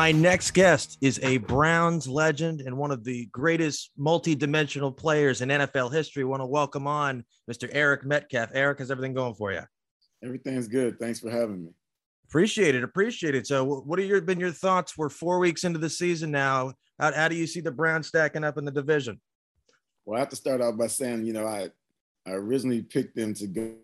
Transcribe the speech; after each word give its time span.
My 0.00 0.12
next 0.12 0.52
guest 0.52 0.96
is 1.02 1.20
a 1.22 1.36
Browns 1.36 2.08
legend 2.08 2.62
and 2.62 2.74
one 2.74 2.90
of 2.90 3.04
the 3.04 3.26
greatest 3.32 3.90
multi-dimensional 3.98 4.92
players 4.92 5.42
in 5.42 5.50
NFL 5.50 5.92
history. 5.92 6.22
I 6.22 6.26
want 6.26 6.40
to 6.40 6.46
welcome 6.46 6.86
on 6.86 7.22
Mr. 7.52 7.68
Eric 7.70 8.06
Metcalf. 8.06 8.48
Eric, 8.54 8.78
how's 8.78 8.90
everything 8.90 9.12
going 9.12 9.34
for 9.34 9.52
you? 9.52 9.60
Everything's 10.24 10.68
good. 10.68 10.98
Thanks 10.98 11.20
for 11.20 11.28
having 11.28 11.66
me. 11.66 11.72
Appreciate 12.26 12.74
it. 12.74 12.82
Appreciate 12.82 13.34
it. 13.34 13.46
So, 13.46 13.62
what 13.62 13.98
have 13.98 14.08
your 14.08 14.22
been 14.22 14.40
your 14.40 14.52
thoughts? 14.52 14.96
We're 14.96 15.10
four 15.10 15.38
weeks 15.38 15.64
into 15.64 15.78
the 15.78 15.90
season 15.90 16.30
now. 16.30 16.72
How, 16.98 17.12
how 17.12 17.28
do 17.28 17.34
you 17.34 17.46
see 17.46 17.60
the 17.60 17.70
Browns 17.70 18.06
stacking 18.06 18.42
up 18.42 18.56
in 18.56 18.64
the 18.64 18.70
division? 18.70 19.20
Well, 20.06 20.16
I 20.16 20.20
have 20.20 20.30
to 20.30 20.36
start 20.36 20.62
out 20.62 20.78
by 20.78 20.86
saying, 20.86 21.26
you 21.26 21.34
know, 21.34 21.46
I 21.46 21.68
I 22.24 22.30
originally 22.30 22.80
picked 22.80 23.16
them 23.16 23.34
to 23.34 23.46
go 23.46 23.74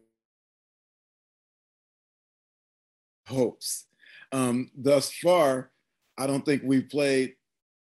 hopes. 3.27 3.85
Um, 4.33 4.71
thus 4.75 5.13
far, 5.13 5.73
I 6.19 6.27
don't 6.27 6.45
think 6.45 6.63
we've 6.65 6.89
played 6.89 7.35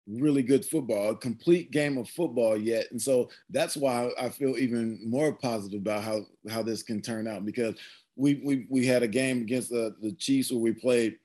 really 0.09 0.43
good 0.43 0.65
football, 0.65 1.11
a 1.11 1.17
complete 1.17 1.71
game 1.71 1.99
of 1.99 2.09
football 2.09 2.57
yet. 2.57 2.87
And 2.91 3.01
so 3.01 3.29
that's 3.51 3.77
why 3.77 4.11
I 4.19 4.31
feel 4.31 4.57
even 4.57 5.01
more 5.05 5.33
positive 5.33 5.81
about 5.81 6.03
how, 6.03 6.23
how 6.49 6.63
this 6.63 6.83
can 6.83 7.03
turn 7.03 7.29
out 7.29 7.45
because 7.45 7.75
we, 8.17 8.41
we, 8.45 8.67
we 8.71 8.87
had 8.87 9.03
a 9.03 9.09
game 9.09 9.43
against 9.43 9.71
the, 9.71 9.95
the 10.01 10.13
Chiefs 10.13 10.51
where 10.51 10.61
we 10.61 10.73
played 10.73 11.19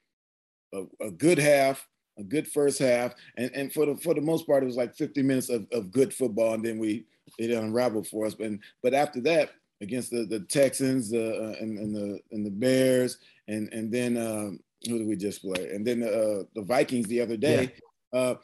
a, 0.74 0.84
a 1.02 1.12
good 1.12 1.38
half, 1.38 1.88
a 2.20 2.24
good 2.24 2.48
first 2.48 2.78
half. 2.80 3.14
And, 3.38 3.52
and 3.56 3.74
for 3.74 3.86
the, 3.86 3.96
for 3.96 4.14
the 4.14 4.22
most 4.22 4.46
part, 4.46 4.64
it 4.64 4.68
was 4.68 4.76
like 4.76 4.96
50 4.96 5.24
minutes 5.24 5.50
of, 5.50 5.66
of 5.72 5.92
good 5.92 6.14
football. 6.14 6.54
And 6.54 6.66
then 6.66 6.78
we, 6.78 7.06
it 7.40 7.52
unraveled 7.52 8.08
for 8.08 8.26
us. 8.26 8.36
But, 8.36 8.52
but 8.82 8.94
after 8.94 9.22
that, 9.22 9.52
against 9.82 10.12
the, 10.12 10.26
the 10.26 10.42
Texans 10.42 11.14
uh, 11.14 11.56
and, 11.60 11.78
and 11.78 11.96
the, 11.96 12.20
and 12.32 12.46
the 12.46 12.52
Bears, 12.52 13.18
and, 13.48 13.72
and 13.74 13.92
then, 13.92 14.18
um, 14.18 14.60
who 14.88 14.98
did 14.98 15.08
we 15.08 15.16
just 15.16 15.42
play? 15.42 15.70
And 15.74 15.86
then 15.86 16.04
uh, 16.04 16.44
the 16.56 16.64
Vikings 16.64 17.08
the 17.08 17.22
other 17.22 17.38
day. 17.38 17.74
Yeah. 18.14 18.20
Uh, 18.20 18.36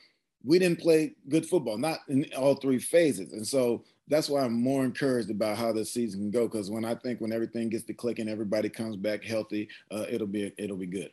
we 0.44 0.58
didn't 0.58 0.80
play 0.80 1.16
good 1.28 1.46
football, 1.46 1.78
not 1.78 2.00
in 2.08 2.26
all 2.38 2.56
three 2.56 2.80
phases, 2.80 3.34
and 3.34 3.46
so 3.46 3.84
that's 4.08 4.30
why 4.30 4.42
I'm 4.42 4.54
more 4.54 4.84
encouraged 4.84 5.30
about 5.30 5.58
how 5.58 5.72
this 5.72 5.94
season 5.94 6.22
can 6.22 6.32
go. 6.32 6.48
Because 6.48 6.72
when 6.72 6.86
I 6.86 6.96
think 6.96 7.20
when 7.20 7.34
everything 7.34 7.70
gets 7.70 7.84
to 7.86 7.94
clicking, 7.94 8.30
everybody 8.30 8.70
comes 8.70 8.96
back 8.96 9.24
healthy, 9.24 9.70
uh, 9.92 10.06
it'll 10.10 10.28
be 10.28 10.54
it'll 10.58 10.78
be 10.78 10.88
good. 10.88 11.12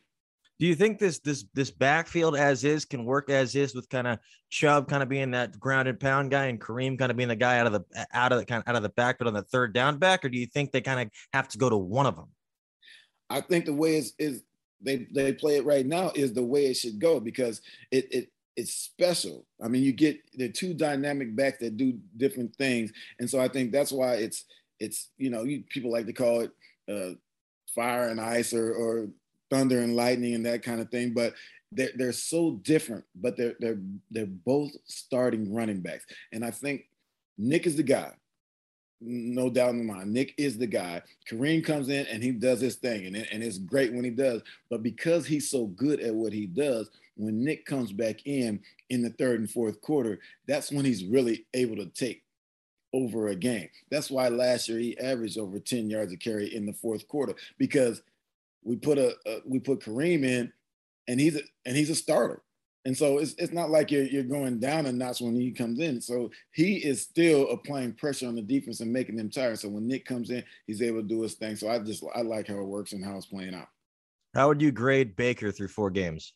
Do 0.58 0.66
you 0.66 0.74
think 0.74 0.98
this 0.98 1.18
this 1.18 1.44
this 1.52 1.70
backfield 1.70 2.36
as 2.36 2.64
is 2.64 2.84
can 2.84 3.04
work 3.04 3.28
as 3.28 3.54
is 3.54 3.74
with 3.74 3.88
kind 3.90 4.06
of 4.06 4.18
Chubb 4.48 4.88
kind 4.88 5.02
of 5.02 5.08
being 5.08 5.32
that 5.32 5.58
grounded 5.60 6.00
pound 6.00 6.30
guy 6.30 6.46
and 6.46 6.58
Kareem 6.58 6.98
kind 6.98 7.10
of 7.10 7.16
being 7.16 7.28
the 7.28 7.36
guy 7.36 7.58
out 7.58 7.66
of 7.66 7.72
the 7.72 8.06
out 8.12 8.32
of 8.32 8.38
the 8.38 8.46
kind 8.46 8.62
of 8.62 8.68
out 8.68 8.76
of 8.76 8.82
the 8.82 8.88
backfield 8.90 9.28
on 9.28 9.34
the 9.34 9.42
third 9.42 9.74
down 9.74 9.98
back, 9.98 10.24
or 10.24 10.30
do 10.30 10.38
you 10.38 10.46
think 10.46 10.72
they 10.72 10.80
kind 10.80 11.00
of 11.00 11.10
have 11.34 11.48
to 11.48 11.58
go 11.58 11.68
to 11.68 11.76
one 11.76 12.06
of 12.06 12.16
them? 12.16 12.28
I 13.28 13.40
think 13.42 13.66
the 13.66 13.74
way 13.74 13.96
is 13.96 14.14
is 14.18 14.44
they 14.80 15.06
they 15.12 15.32
play 15.32 15.56
it 15.56 15.64
right 15.64 15.86
now 15.86 16.12
is 16.14 16.32
the 16.32 16.44
way 16.44 16.66
it 16.66 16.76
should 16.76 16.98
go 16.98 17.20
because 17.20 17.60
it 17.90 18.06
it 18.12 18.30
it's 18.56 18.72
special. 18.72 19.44
I 19.62 19.68
mean, 19.68 19.82
you 19.82 19.92
get 19.92 20.18
the 20.34 20.48
two 20.48 20.72
dynamic 20.72 21.36
backs 21.36 21.58
that 21.60 21.76
do 21.76 21.98
different 22.16 22.56
things, 22.56 22.90
and 23.20 23.28
so 23.28 23.38
I 23.38 23.48
think 23.48 23.70
that's 23.70 23.92
why 23.92 24.14
it's 24.14 24.44
it's 24.80 25.10
you 25.18 25.30
know 25.30 25.44
you, 25.44 25.62
people 25.68 25.92
like 25.92 26.06
to 26.06 26.12
call 26.12 26.40
it 26.40 26.50
uh, 26.90 27.14
fire 27.74 28.08
and 28.08 28.20
ice 28.20 28.52
or, 28.54 28.72
or 28.74 29.08
thunder 29.50 29.80
and 29.80 29.96
lightning 29.96 30.34
and 30.34 30.46
that 30.46 30.62
kind 30.62 30.80
of 30.80 30.90
thing, 30.90 31.12
but 31.12 31.34
they're 31.72 31.90
they're 31.96 32.12
so 32.12 32.52
different. 32.62 33.04
But 33.14 33.36
they're 33.36 33.54
they're 33.60 33.80
they're 34.10 34.26
both 34.26 34.72
starting 34.86 35.54
running 35.54 35.80
backs, 35.80 36.06
and 36.32 36.44
I 36.44 36.50
think 36.50 36.86
Nick 37.38 37.66
is 37.66 37.76
the 37.76 37.82
guy 37.82 38.12
no 39.00 39.50
doubt 39.50 39.74
in 39.74 39.86
mind. 39.86 40.12
Nick 40.12 40.34
is 40.38 40.56
the 40.58 40.66
guy. 40.66 41.02
Kareem 41.30 41.64
comes 41.64 41.88
in 41.88 42.06
and 42.06 42.22
he 42.22 42.32
does 42.32 42.60
his 42.60 42.76
thing, 42.76 43.06
and, 43.06 43.16
and 43.16 43.42
it's 43.42 43.58
great 43.58 43.92
when 43.92 44.04
he 44.04 44.10
does. 44.10 44.42
But 44.70 44.82
because 44.82 45.26
he's 45.26 45.50
so 45.50 45.66
good 45.66 46.00
at 46.00 46.14
what 46.14 46.32
he 46.32 46.46
does, 46.46 46.90
when 47.16 47.42
Nick 47.42 47.64
comes 47.64 47.92
back 47.92 48.26
in 48.26 48.60
in 48.90 49.02
the 49.02 49.10
third 49.10 49.40
and 49.40 49.50
fourth 49.50 49.80
quarter, 49.80 50.18
that's 50.46 50.70
when 50.70 50.84
he's 50.84 51.04
really 51.04 51.46
able 51.54 51.76
to 51.76 51.86
take 51.86 52.22
over 52.92 53.28
a 53.28 53.36
game. 53.36 53.68
That's 53.90 54.10
why 54.10 54.28
last 54.28 54.68
year 54.68 54.78
he 54.78 54.98
averaged 54.98 55.38
over 55.38 55.58
10 55.58 55.90
yards 55.90 56.12
a 56.12 56.16
carry 56.16 56.54
in 56.54 56.66
the 56.66 56.72
fourth 56.72 57.06
quarter 57.08 57.34
because 57.58 58.02
we 58.64 58.76
put 58.76 58.98
a, 58.98 59.14
a 59.26 59.40
we 59.46 59.58
put 59.58 59.80
Kareem 59.80 60.24
in, 60.24 60.52
and 61.08 61.20
he's 61.20 61.36
a, 61.36 61.40
and 61.64 61.76
he's 61.76 61.90
a 61.90 61.94
starter. 61.94 62.42
And 62.86 62.96
so 62.96 63.18
it's, 63.18 63.34
it's 63.36 63.52
not 63.52 63.68
like 63.68 63.90
you're, 63.90 64.04
you're 64.04 64.22
going 64.22 64.60
down 64.60 64.86
a 64.86 64.92
notch 64.92 65.20
when 65.20 65.34
he 65.34 65.50
comes 65.50 65.80
in. 65.80 66.00
So 66.00 66.30
he 66.52 66.76
is 66.76 67.02
still 67.02 67.50
applying 67.50 67.92
pressure 67.94 68.28
on 68.28 68.36
the 68.36 68.42
defense 68.42 68.78
and 68.78 68.92
making 68.92 69.16
them 69.16 69.28
tired. 69.28 69.58
So 69.58 69.68
when 69.68 69.88
Nick 69.88 70.04
comes 70.06 70.30
in, 70.30 70.44
he's 70.68 70.80
able 70.80 71.02
to 71.02 71.08
do 71.08 71.20
his 71.20 71.34
thing. 71.34 71.56
So 71.56 71.68
I 71.68 71.80
just 71.80 72.04
I 72.14 72.22
like 72.22 72.46
how 72.46 72.60
it 72.60 72.64
works 72.64 72.92
and 72.92 73.04
how 73.04 73.16
it's 73.16 73.26
playing 73.26 73.56
out. 73.56 73.66
How 74.36 74.46
would 74.46 74.62
you 74.62 74.70
grade 74.70 75.16
Baker 75.16 75.50
through 75.50 75.66
four 75.66 75.90
games? 75.90 76.32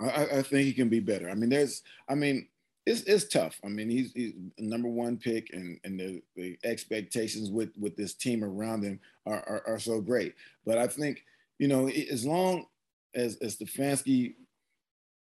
I, 0.00 0.26
I 0.38 0.42
think 0.42 0.64
he 0.64 0.72
can 0.72 0.88
be 0.88 1.00
better. 1.00 1.28
I 1.28 1.34
mean, 1.34 1.50
there's 1.50 1.82
I 2.08 2.14
mean, 2.14 2.48
it's 2.86 3.02
it's 3.02 3.28
tough. 3.28 3.60
I 3.62 3.68
mean, 3.68 3.90
he's, 3.90 4.10
he's 4.12 4.32
number 4.58 4.88
one 4.88 5.18
pick, 5.18 5.50
and 5.52 5.78
and 5.84 6.00
the, 6.00 6.22
the 6.34 6.56
expectations 6.64 7.50
with 7.50 7.76
with 7.78 7.94
this 7.94 8.14
team 8.14 8.42
around 8.42 8.84
him 8.84 8.98
are, 9.26 9.44
are, 9.46 9.62
are 9.66 9.78
so 9.78 10.00
great. 10.00 10.34
But 10.64 10.78
I 10.78 10.86
think 10.86 11.22
you 11.58 11.68
know, 11.68 11.88
as 11.88 12.24
long 12.24 12.64
as 13.14 13.36
as 13.42 13.56
Stefanski 13.56 14.34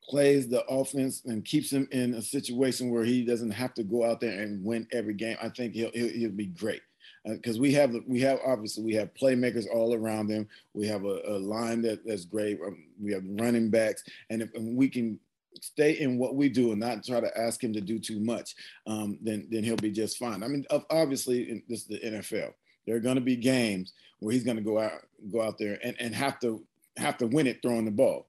plays 0.03 0.49
the 0.49 0.65
offense 0.67 1.23
and 1.25 1.45
keeps 1.45 1.71
him 1.71 1.89
in 1.93 2.15
a 2.15 2.23
situation 2.23 2.91
where 2.91 3.05
he 3.05 3.25
doesn't 3.25 3.51
have 3.51 3.75
to 3.75 3.83
go 3.83 4.05
out 4.05 4.21
there 4.21 4.41
and 4.41 4.65
win 4.65 4.87
every 4.93 5.15
game, 5.15 5.37
I 5.43 5.49
think 5.49 5.75
he'll 5.75 5.91
he'll, 5.93 6.09
he'll 6.09 6.31
be 6.31 6.47
great. 6.47 6.83
Because 7.25 7.59
uh, 7.59 7.61
we 7.61 7.73
have 7.75 7.95
we 8.07 8.21
have 8.21 8.39
obviously 8.47 8.85
we 8.85 8.95
have 8.95 9.13
playmakers 9.15 9.67
all 9.73 9.95
around 9.95 10.29
them. 10.29 10.49
We 10.73 10.87
have 10.87 11.05
a, 11.05 11.21
a 11.27 11.39
line 11.39 11.83
that, 11.83 12.07
that's 12.07 12.25
great. 12.25 12.59
Um, 12.65 12.85
we 13.01 13.13
have 13.13 13.23
running 13.25 13.71
backs, 13.71 14.05
and 14.31 14.43
if 14.43 14.55
and 14.55 14.77
we 14.77 14.89
can 14.89 15.19
stay 15.61 15.99
in 15.99 16.19
what 16.19 16.37
we 16.37 16.49
do 16.49 16.71
and 16.71 16.81
not 16.81 17.05
try 17.05 17.21
to 17.21 17.39
ask 17.39 17.63
him 17.63 17.73
to 17.73 17.81
do 17.81 17.99
too 17.99 18.21
much, 18.21 18.55
um, 18.87 19.19
then 19.21 19.47
then 19.51 19.65
he'll 19.65 19.77
be 19.77 19.91
just 19.91 20.19
fine. 20.19 20.43
I 20.43 20.49
mean, 20.49 20.65
obviously, 20.91 21.63
this 21.69 21.81
is 21.81 21.87
the 21.87 21.99
NFL. 21.99 22.53
There 22.87 22.97
are 22.97 23.01
going 23.01 23.17
to 23.17 23.21
be 23.21 23.37
games 23.37 23.93
where 24.21 24.33
he's 24.33 24.45
going 24.45 24.57
to 24.57 24.63
go 24.63 24.79
out 24.79 25.03
go 25.31 25.43
out 25.43 25.59
there 25.59 25.79
and, 25.83 25.97
and 26.01 26.15
have 26.15 26.41
to 26.41 26.65
have 26.97 27.19
to 27.19 27.27
win 27.27 27.47
it 27.47 27.61
throwing 27.63 27.85
the 27.85 27.91
ball. 27.91 28.29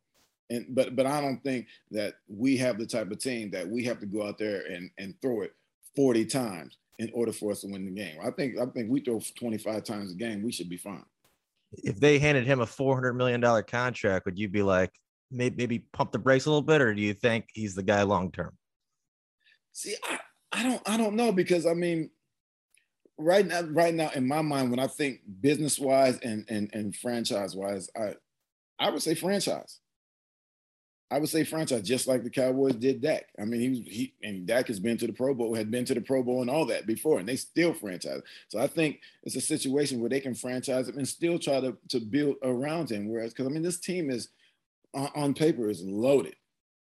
And 0.49 0.65
but 0.69 0.95
but 0.95 1.05
I 1.05 1.21
don't 1.21 1.43
think 1.43 1.67
that 1.91 2.15
we 2.27 2.57
have 2.57 2.79
the 2.79 2.85
type 2.85 3.11
of 3.11 3.19
team 3.19 3.51
that 3.51 3.67
we 3.67 3.83
have 3.85 3.99
to 3.99 4.05
go 4.05 4.27
out 4.27 4.37
there 4.37 4.65
and 4.65 4.89
and 4.97 5.13
throw 5.21 5.41
it 5.41 5.53
40 5.95 6.25
times 6.25 6.77
in 6.97 7.09
order 7.13 7.31
for 7.31 7.51
us 7.51 7.61
to 7.61 7.67
win 7.67 7.85
the 7.85 7.91
game. 7.91 8.17
I 8.23 8.31
think 8.31 8.57
I 8.57 8.65
think 8.65 8.89
we 8.89 9.01
throw 9.01 9.21
25 9.37 9.83
times 9.83 10.11
a 10.11 10.15
game, 10.15 10.43
we 10.43 10.51
should 10.51 10.69
be 10.69 10.77
fine. 10.77 11.05
If 11.71 11.99
they 11.99 12.19
handed 12.19 12.45
him 12.45 12.61
a 12.61 12.65
400 12.65 13.13
million 13.13 13.39
dollar 13.39 13.63
contract, 13.63 14.25
would 14.25 14.39
you 14.39 14.49
be 14.49 14.63
like 14.63 14.91
maybe 15.31 15.55
maybe 15.55 15.79
pump 15.93 16.11
the 16.11 16.19
brakes 16.19 16.45
a 16.45 16.49
little 16.49 16.61
bit, 16.61 16.81
or 16.81 16.93
do 16.93 17.01
you 17.01 17.13
think 17.13 17.45
he's 17.53 17.75
the 17.75 17.83
guy 17.83 18.01
long 18.03 18.31
term? 18.31 18.57
See, 19.71 19.95
I, 20.03 20.19
I 20.51 20.63
don't 20.63 20.81
I 20.89 20.97
don't 20.97 21.15
know 21.15 21.31
because 21.31 21.65
I 21.65 21.73
mean 21.73 22.09
right 23.17 23.45
now 23.45 23.61
right 23.61 23.93
now 23.93 24.09
in 24.15 24.27
my 24.27 24.41
mind 24.41 24.71
when 24.71 24.79
I 24.79 24.87
think 24.87 25.19
business 25.41 25.77
wise 25.77 26.19
and 26.19 26.45
and 26.49 26.69
and 26.73 26.95
franchise 26.95 27.55
wise, 27.55 27.89
I 27.95 28.15
I 28.79 28.89
would 28.89 29.01
say 29.01 29.15
franchise. 29.15 29.79
I 31.11 31.17
would 31.17 31.29
say 31.29 31.43
franchise, 31.43 31.87
just 31.87 32.07
like 32.07 32.23
the 32.23 32.29
Cowboys 32.29 32.75
did 32.75 33.01
Dak. 33.01 33.25
I 33.39 33.45
mean, 33.45 33.61
he 33.61 33.69
was 33.69 33.79
he 33.79 34.13
and 34.21 34.45
Dak 34.45 34.67
has 34.67 34.79
been 34.79 34.97
to 34.99 35.07
the 35.07 35.13
Pro 35.13 35.33
Bowl, 35.33 35.55
had 35.55 35.71
been 35.71 35.85
to 35.85 35.95
the 35.95 36.01
Pro 36.01 36.21
Bowl 36.21 36.41
and 36.41 36.49
all 36.49 36.65
that 36.67 36.85
before, 36.85 37.19
and 37.19 37.27
they 37.27 37.35
still 37.35 37.73
franchise. 37.73 38.21
So 38.47 38.59
I 38.59 38.67
think 38.67 39.01
it's 39.23 39.35
a 39.35 39.41
situation 39.41 39.99
where 39.99 40.09
they 40.09 40.19
can 40.19 40.35
franchise 40.35 40.87
him 40.87 40.97
and 40.97 41.07
still 41.07 41.39
try 41.39 41.61
to 41.61 41.75
to 41.89 41.99
build 41.99 42.35
around 42.43 42.91
him. 42.91 43.09
Whereas, 43.09 43.33
because 43.33 43.47
I 43.47 43.49
mean, 43.49 43.63
this 43.63 43.79
team 43.79 44.11
is 44.11 44.29
on, 44.93 45.09
on 45.15 45.33
paper 45.33 45.67
is 45.67 45.81
loaded, 45.83 46.35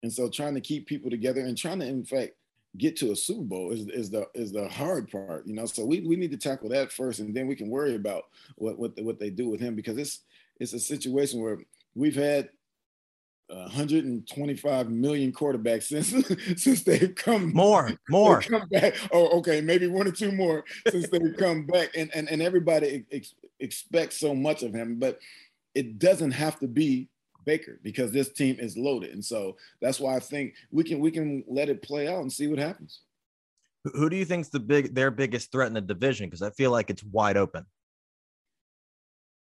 and 0.03 0.13
so 0.13 0.29
trying 0.29 0.55
to 0.55 0.61
keep 0.61 0.87
people 0.87 1.11
together 1.11 1.43
and 1.43 1.57
trying 1.57 1.79
to, 1.79 1.87
in 1.87 2.05
fact, 2.05 2.33
get 2.79 2.97
to 2.97 3.13
a 3.13 3.17
Super 3.17 3.43
Bowl 3.43 3.71
is, 3.71 3.87
is 3.89 4.11
the 4.11 4.27
is 4.35 4.51
the 4.51 4.69
hard 4.69 5.09
part, 5.09 5.47
you 5.47 5.55
know. 5.55 5.67
So 5.67 5.85
we, 5.85 6.01
we 6.01 6.17
need 6.17 6.33
to 6.33 6.37
tackle 6.37 6.69
that 6.71 6.91
first, 6.91 7.21
and 7.21 7.33
then 7.33 7.47
we 7.47 7.55
can 7.55 7.69
worry 7.69 7.95
about 7.95 8.25
what 8.57 8.77
what 8.77 8.97
the, 8.97 9.05
what 9.05 9.21
they 9.21 9.31
do 9.31 9.49
with 9.49 9.61
him 9.61 9.77
because 9.77 9.99
it's 9.99 10.21
it's 10.59 10.73
a 10.73 10.81
situation 10.81 11.41
where 11.41 11.59
we've 11.95 12.17
had 12.17 12.51
125 13.51 14.91
million 14.91 15.33
quarterbacks 15.33 15.85
since 15.85 16.15
since 16.63 16.83
they've 16.83 17.15
come 17.15 17.53
more 17.53 17.91
more 18.09 18.41
come 18.43 18.69
back. 18.71 18.95
Oh, 19.13 19.39
okay, 19.39 19.61
maybe 19.61 19.87
one 19.87 20.07
or 20.07 20.13
two 20.13 20.33
more 20.33 20.65
since 20.89 21.09
they've 21.09 21.37
come 21.39 21.67
back, 21.67 21.91
and 21.97 22.11
and 22.15 22.29
and 22.29 22.41
everybody 22.43 23.05
ex- 23.11 23.35
expects 23.59 24.19
so 24.19 24.35
much 24.35 24.63
of 24.63 24.73
him, 24.73 24.99
but 24.99 25.19
it 25.75 25.99
doesn't 25.99 26.33
have 26.33 26.59
to 26.61 26.69
be 26.69 27.09
Baker 27.45 27.81
because 27.83 28.13
this 28.13 28.33
team 28.33 28.57
is 28.59 28.77
loaded, 28.77 29.13
and 29.13 29.25
so 29.25 29.57
that's 29.81 29.99
why 29.99 30.17
I 30.17 30.21
think 30.21 30.55
we 30.71 30.85
can 30.85 31.01
we 31.01 31.11
can 31.11 31.45
let 31.49 31.69
it 31.69 31.83
play 31.83 32.09
out 32.09 32.21
and 32.21 32.33
see 32.33 32.47
what 32.47 32.59
happens. 32.59 33.01
Who 33.95 34.11
do 34.11 34.17
you 34.17 34.25
think's 34.25 34.49
the 34.51 34.61
big 34.61 34.95
their 34.95 35.11
biggest 35.11 35.51
threat 35.51 35.69
in 35.69 35.75
the 35.75 35.81
division? 35.81 36.27
Because 36.27 36.43
I 36.43 36.51
feel 36.51 36.71
like 36.71 36.91
it's 36.91 37.03
wide 37.03 37.37
open. 37.37 37.65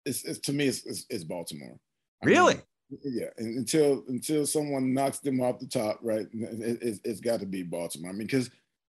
It's, 0.06 0.24
it's 0.24 0.40
to 0.40 0.54
me, 0.54 0.68
it's, 0.68 0.86
it's, 0.86 1.06
it's 1.10 1.24
Baltimore. 1.24 1.78
Really? 2.24 2.54
I 2.54 2.58
mean, 2.58 2.64
yeah, 3.04 3.30
until 3.38 4.04
until 4.08 4.46
someone 4.46 4.94
knocks 4.94 5.20
them 5.20 5.42
off 5.42 5.60
the 5.60 5.68
top, 5.68 6.00
right? 6.02 6.28
It, 6.34 6.80
it's, 6.82 7.00
it's 7.04 7.20
got 7.20 7.40
to 7.40 7.46
be 7.46 7.64
Baltimore. 7.64 8.12
I 8.12 8.14
mean, 8.14 8.28
because 8.28 8.50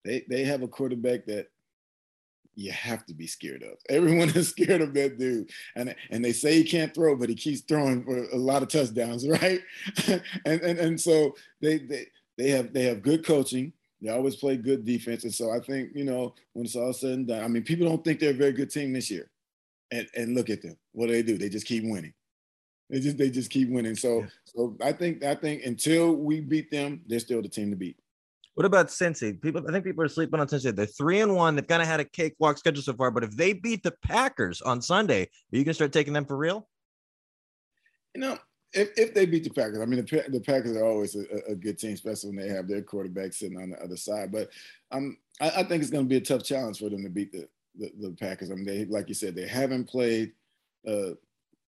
they 0.05 0.25
they 0.29 0.45
have 0.45 0.63
a 0.63 0.69
quarterback 0.69 1.27
that 1.27 1.49
you 2.59 2.73
have 2.73 3.07
to 3.07 3.15
be 3.15 3.27
scared 3.27 3.63
of. 3.63 3.79
Everyone 3.89 4.29
is 4.35 4.49
scared 4.49 4.81
of 4.81 4.93
that 4.95 5.17
dude. 5.17 5.49
And, 5.77 5.95
and 6.11 6.25
they 6.25 6.33
say 6.33 6.55
he 6.55 6.65
can't 6.65 6.93
throw, 6.93 7.15
but 7.15 7.29
he 7.29 7.37
keeps 7.37 7.61
throwing 7.61 8.03
for 8.05 8.25
a 8.25 8.37
lot 8.37 8.63
of 8.63 8.69
touchdowns, 8.69 9.27
right? 9.43 9.61
and, 10.09 10.61
and 10.61 10.79
and 10.79 11.01
so 11.01 11.37
they 11.63 11.79
they 11.79 12.07
they 12.37 12.51
have 12.51 12.73
they 12.73 12.83
have 12.85 13.03
good 13.03 13.25
coaching. 13.25 13.73
They 14.03 14.11
always 14.11 14.37
play 14.37 14.57
good 14.57 14.85
defense. 14.85 15.25
And 15.25 15.35
so 15.35 15.51
I 15.51 15.59
think, 15.59 15.91
you 15.95 16.05
know, 16.05 16.35
when 16.53 16.67
it's 16.67 16.77
all 16.77 16.93
said 16.93 17.11
and 17.11 17.27
done, 17.27 17.43
I 17.43 17.49
mean, 17.49 17.65
people 17.65 17.89
don't 17.89 18.05
think 18.05 18.21
they're 18.21 18.31
a 18.31 18.35
very 18.35 18.53
good 18.53 18.71
team 18.71 18.93
this 18.93 19.11
year. 19.11 19.31
And 19.91 20.07
and 20.15 20.35
look 20.35 20.51
at 20.51 20.61
them. 20.61 20.77
What 20.93 21.07
do 21.07 21.13
they 21.13 21.23
do? 21.23 21.39
They 21.39 21.49
just 21.49 21.67
keep 21.67 21.85
winning. 21.85 22.13
They 22.91 23.01
just 23.01 23.19
they 23.19 23.31
just 23.31 23.51
keep 23.51 23.69
winning. 23.71 23.95
So 23.95 24.27
so 24.45 24.77
I 24.83 24.93
think 24.93 25.25
I 25.25 25.35
think 25.35 25.65
until 25.65 26.15
we 26.17 26.41
beat 26.41 26.71
them, 26.71 27.03
they're 27.07 27.21
still 27.21 27.43
the 27.43 27.49
team 27.49 27.71
to 27.71 27.77
beat. 27.77 27.97
What 28.55 28.65
about 28.65 28.89
Cincy? 28.89 29.41
People, 29.41 29.63
I 29.69 29.73
think 29.73 29.85
people 29.85 30.03
are 30.03 30.09
sleeping 30.09 30.41
on 30.41 30.49
Cincy. 30.49 30.75
They're 30.75 30.87
three 30.87 31.21
and 31.21 31.37
one. 31.37 31.55
They've 31.55 31.67
kind 31.67 31.81
of 31.81 31.87
had 31.87 32.01
a 32.01 32.05
cakewalk 32.05 32.59
schedule 32.59 32.83
so 32.83 32.93
far. 32.95 33.11
But 33.13 33.23
if 33.23 33.37
they 33.37 33.53
beat 33.53 33.85
the 33.85 33.95
Packers 34.03 34.61
on 34.63 34.83
Sunday, 34.83 35.23
are 35.23 35.57
you 35.57 35.65
gonna 35.65 35.75
start 35.75 35.93
taking 35.93 36.13
them 36.13 36.25
for 36.25 36.37
real? 36.37 36.67
You 38.15 38.23
know, 38.23 38.39
if, 38.73 38.91
if 38.97 39.15
they 39.15 39.27
beat 39.27 39.45
the 39.45 39.51
Packers, 39.51 39.79
I 39.79 39.85
mean, 39.87 40.05
the, 40.05 40.25
the 40.29 40.41
Packers 40.41 40.77
are 40.77 40.85
always 40.85 41.15
a, 41.15 41.53
a, 41.53 41.55
good 41.55 41.79
team, 41.79 41.93
especially 41.93 42.31
when 42.31 42.37
they 42.47 42.55
have 42.55 42.69
their 42.69 42.83
quarterback 42.83 43.33
sitting 43.33 43.61
on 43.61 43.71
the 43.71 43.83
other 43.83 43.97
side. 43.97 44.31
But 44.31 44.51
um, 44.91 45.17
I, 45.41 45.51
I 45.51 45.63
think 45.63 45.83
it's 45.83 45.91
going 45.91 46.05
to 46.05 46.09
be 46.09 46.17
a 46.17 46.21
tough 46.21 46.43
challenge 46.43 46.79
for 46.79 46.91
them 46.91 47.03
to 47.03 47.09
beat 47.09 47.33
the, 47.33 47.49
the, 47.79 47.93
the 48.01 48.11
Packers. 48.11 48.51
I 48.51 48.55
mean, 48.55 48.67
they, 48.67 48.85
like 48.85 49.09
you 49.09 49.15
said, 49.15 49.35
they 49.35 49.47
haven't 49.47 49.89
played 49.89 50.33
uh, 50.87 51.13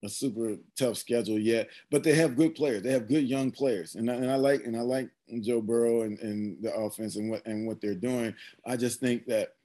a 0.03 0.09
super 0.09 0.55
tough 0.77 0.97
schedule 0.97 1.39
yet, 1.39 1.69
but 1.89 2.03
they 2.03 2.13
have 2.13 2.35
good 2.35 2.55
players. 2.55 2.83
They 2.83 2.91
have 2.91 3.07
good 3.07 3.27
young 3.27 3.51
players, 3.51 3.95
and 3.95 4.09
I, 4.11 4.15
and 4.15 4.31
I 4.31 4.35
like 4.35 4.65
and 4.65 4.77
I 4.77 4.81
like 4.81 5.09
Joe 5.41 5.61
Burrow 5.61 6.03
and, 6.03 6.19
and 6.19 6.61
the 6.61 6.73
offense 6.73 7.15
and 7.15 7.29
what 7.29 7.45
and 7.45 7.65
what 7.67 7.81
they're 7.81 7.95
doing. 7.95 8.33
I 8.65 8.77
just 8.77 8.99
think 8.99 9.25
that 9.27 9.55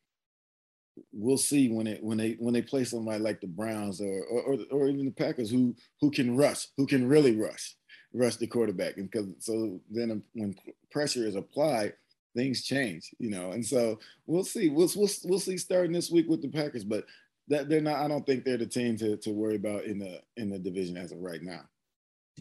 we'll 1.12 1.38
see 1.38 1.68
when 1.68 1.86
it 1.86 2.02
when 2.02 2.18
they 2.18 2.32
when 2.38 2.54
they 2.54 2.62
play 2.62 2.84
somebody 2.84 3.18
like 3.18 3.40
the 3.40 3.46
Browns 3.46 4.00
or 4.00 4.24
or, 4.24 4.58
or 4.70 4.88
even 4.88 5.04
the 5.04 5.10
Packers 5.10 5.50
who 5.50 5.74
who 6.00 6.10
can 6.10 6.36
rush, 6.36 6.68
who 6.76 6.86
can 6.86 7.08
really 7.08 7.36
rush, 7.36 7.76
rush 8.14 8.36
the 8.36 8.46
quarterback, 8.46 8.96
and 8.96 9.10
because 9.10 9.28
so 9.38 9.80
then 9.90 10.22
when 10.34 10.54
pressure 10.90 11.26
is 11.26 11.36
applied, 11.36 11.94
things 12.34 12.62
change, 12.62 13.14
you 13.18 13.30
know. 13.30 13.52
And 13.52 13.64
so 13.64 13.98
we'll 14.26 14.44
see. 14.44 14.68
We'll 14.68 14.90
we'll 14.96 15.10
we'll 15.24 15.40
see 15.40 15.58
starting 15.58 15.92
this 15.92 16.10
week 16.10 16.28
with 16.28 16.42
the 16.42 16.48
Packers, 16.48 16.84
but 16.84 17.04
that 17.48 17.68
they're 17.68 17.80
not. 17.80 17.96
I 17.96 18.08
don't 18.08 18.26
think 18.26 18.44
they're 18.44 18.56
the 18.56 18.66
team 18.66 18.96
to 18.98 19.16
to 19.18 19.30
worry 19.30 19.56
about 19.56 19.84
in 19.84 19.98
the 19.98 20.20
in 20.36 20.50
the 20.50 20.58
division 20.58 20.96
as 20.96 21.12
of 21.12 21.18
right 21.18 21.42
now. 21.42 21.62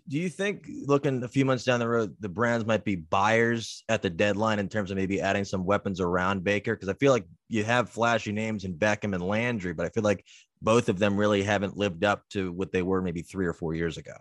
Do 0.08 0.18
you 0.18 0.30
think 0.30 0.66
looking 0.86 1.22
a 1.22 1.28
few 1.28 1.44
months 1.44 1.66
down 1.66 1.82
the 1.82 1.88
road, 1.88 2.16
the 2.22 2.30
Browns 2.30 2.66
might 2.66 2.86
be 2.86 2.96
buyers 2.96 3.84
at 3.90 4.02
the 4.02 4.10
deadline 4.10 4.58
in 4.58 4.70
terms 4.70 4.90
of 4.90 4.96
maybe 4.96 5.20
adding 5.20 5.44
some 5.44 5.66
weapons 5.66 6.00
around 6.00 6.46
Baker? 6.46 6.76
Because 6.76 6.88
I 6.88 6.94
feel 6.94 7.12
like 7.12 7.26
you 7.50 7.66
have 7.66 7.90
flashy 7.90 8.32
names 8.32 8.64
in 8.64 8.74
Beckham 8.74 9.14
and 9.14 9.22
Landry, 9.22 9.74
but 9.74 9.86
I 9.86 9.90
feel 9.90 10.04
like 10.04 10.26
both 10.62 10.88
of 10.88 10.98
them 10.98 11.18
really 11.18 11.44
haven't 11.44 11.76
lived 11.76 12.06
up 12.06 12.24
to 12.30 12.54
what 12.54 12.72
they 12.72 12.84
were 12.84 13.02
maybe 13.02 13.22
three 13.22 13.46
or 13.46 13.54
four 13.54 13.74
years 13.74 13.98
ago. 13.98 14.14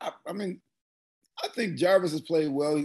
I, 0.00 0.12
I 0.28 0.32
mean, 0.32 0.60
I 1.42 1.48
think 1.48 1.76
Jarvis 1.76 2.12
has 2.12 2.20
played 2.20 2.50
well. 2.50 2.84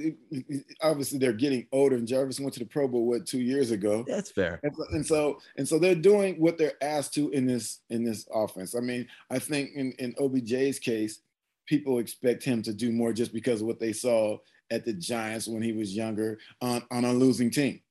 Obviously, 0.81 1.19
they're 1.19 1.33
getting 1.33 1.67
older, 1.71 1.95
and 1.95 2.07
Jarvis 2.07 2.39
went 2.39 2.53
to 2.53 2.59
the 2.59 2.65
Pro 2.65 2.87
Bowl 2.87 3.05
what 3.05 3.25
two 3.25 3.41
years 3.41 3.71
ago. 3.71 4.05
That's 4.07 4.31
fair. 4.31 4.59
And 4.63 4.75
so, 4.75 4.85
and 4.91 5.05
so, 5.05 5.39
and 5.57 5.67
so 5.67 5.79
they're 5.79 5.95
doing 5.95 6.35
what 6.35 6.57
they're 6.57 6.81
asked 6.81 7.13
to 7.15 7.29
in 7.31 7.45
this 7.45 7.81
in 7.89 8.03
this 8.03 8.27
offense. 8.33 8.75
I 8.75 8.79
mean, 8.79 9.07
I 9.29 9.39
think 9.39 9.71
in 9.75 9.91
in 9.93 10.13
OBJ's 10.13 10.79
case, 10.79 11.19
people 11.65 11.99
expect 11.99 12.43
him 12.43 12.61
to 12.63 12.73
do 12.73 12.91
more 12.91 13.13
just 13.13 13.33
because 13.33 13.61
of 13.61 13.67
what 13.67 13.79
they 13.79 13.93
saw 13.93 14.37
at 14.71 14.85
the 14.85 14.93
Giants 14.93 15.47
when 15.47 15.61
he 15.61 15.73
was 15.73 15.95
younger 15.95 16.39
on 16.61 16.83
on 16.89 17.05
a 17.05 17.13
losing 17.13 17.51
team, 17.51 17.81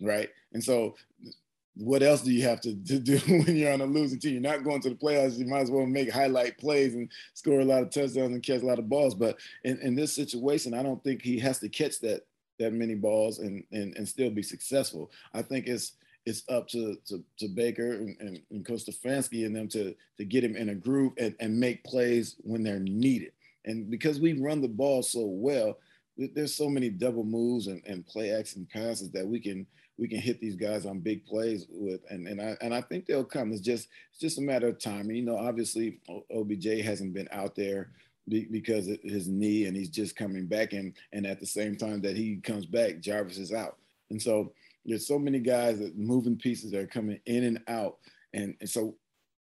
right? 0.00 0.30
And 0.52 0.62
so 0.62 0.96
what 1.76 2.02
else 2.02 2.22
do 2.22 2.32
you 2.32 2.42
have 2.42 2.60
to, 2.62 2.74
to, 2.84 2.98
do 2.98 3.18
when 3.28 3.54
you're 3.54 3.72
on 3.72 3.82
a 3.82 3.86
losing 3.86 4.18
team? 4.18 4.32
You're 4.32 4.40
not 4.40 4.64
going 4.64 4.80
to 4.82 4.88
the 4.88 4.94
playoffs. 4.94 5.38
You 5.38 5.46
might 5.46 5.60
as 5.60 5.70
well 5.70 5.86
make 5.86 6.10
highlight 6.10 6.58
plays 6.58 6.94
and 6.94 7.10
score 7.34 7.60
a 7.60 7.64
lot 7.64 7.82
of 7.82 7.90
touchdowns 7.90 8.32
and 8.32 8.42
catch 8.42 8.62
a 8.62 8.66
lot 8.66 8.78
of 8.78 8.88
balls. 8.88 9.14
But 9.14 9.38
in, 9.64 9.78
in 9.80 9.94
this 9.94 10.14
situation, 10.14 10.74
I 10.74 10.82
don't 10.82 11.02
think 11.04 11.22
he 11.22 11.38
has 11.40 11.58
to 11.60 11.68
catch 11.68 12.00
that 12.00 12.22
that 12.58 12.72
many 12.72 12.94
balls 12.94 13.38
and 13.38 13.62
and, 13.72 13.94
and 13.96 14.08
still 14.08 14.30
be 14.30 14.42
successful. 14.42 15.10
I 15.34 15.42
think 15.42 15.66
it's 15.66 15.92
it's 16.24 16.42
up 16.48 16.68
to 16.68 16.96
to, 17.06 17.22
to 17.38 17.48
Baker 17.48 17.92
and, 17.92 18.16
and, 18.20 18.40
and 18.50 18.64
Coach 18.64 18.86
Stefanski 18.86 19.44
and 19.44 19.54
them 19.54 19.68
to 19.68 19.94
to 20.16 20.24
get 20.24 20.44
him 20.44 20.56
in 20.56 20.70
a 20.70 20.74
groove 20.74 21.12
and, 21.18 21.34
and 21.40 21.60
make 21.60 21.84
plays 21.84 22.36
when 22.40 22.62
they're 22.62 22.80
needed. 22.80 23.32
And 23.66 23.90
because 23.90 24.20
we 24.20 24.40
run 24.40 24.62
the 24.62 24.68
ball 24.68 25.02
so 25.02 25.26
well, 25.26 25.78
there's 26.16 26.54
so 26.54 26.68
many 26.68 26.90
double 26.90 27.24
moves 27.24 27.66
and, 27.66 27.82
and 27.86 28.06
play 28.06 28.32
action 28.32 28.66
passes 28.72 29.10
that 29.12 29.26
we 29.26 29.40
can– 29.40 29.66
we 29.98 30.08
can 30.08 30.18
hit 30.18 30.40
these 30.40 30.56
guys 30.56 30.84
on 30.84 31.00
big 31.00 31.24
plays 31.24 31.66
with, 31.70 32.00
and 32.10 32.28
and 32.28 32.40
I 32.40 32.56
and 32.60 32.74
I 32.74 32.80
think 32.80 33.06
they'll 33.06 33.24
come. 33.24 33.52
It's 33.52 33.60
just 33.60 33.88
it's 34.10 34.20
just 34.20 34.38
a 34.38 34.42
matter 34.42 34.68
of 34.68 34.78
time. 34.78 35.08
And, 35.08 35.16
you 35.16 35.24
know, 35.24 35.36
obviously 35.36 36.00
OBJ 36.34 36.82
hasn't 36.82 37.14
been 37.14 37.28
out 37.32 37.54
there 37.54 37.90
because 38.28 38.88
of 38.88 38.98
his 39.02 39.28
knee, 39.28 39.64
and 39.64 39.76
he's 39.76 39.88
just 39.88 40.16
coming 40.16 40.46
back. 40.46 40.72
And 40.72 40.94
and 41.12 41.26
at 41.26 41.40
the 41.40 41.46
same 41.46 41.76
time 41.76 42.02
that 42.02 42.16
he 42.16 42.36
comes 42.36 42.66
back, 42.66 43.00
Jarvis 43.00 43.38
is 43.38 43.52
out, 43.52 43.76
and 44.10 44.20
so 44.20 44.52
there's 44.84 45.06
so 45.06 45.18
many 45.18 45.40
guys 45.40 45.78
that 45.78 45.96
moving 45.96 46.36
pieces 46.36 46.70
that 46.70 46.80
are 46.80 46.86
coming 46.86 47.18
in 47.26 47.44
and 47.44 47.60
out, 47.66 47.98
and, 48.34 48.54
and 48.60 48.70
so 48.70 48.96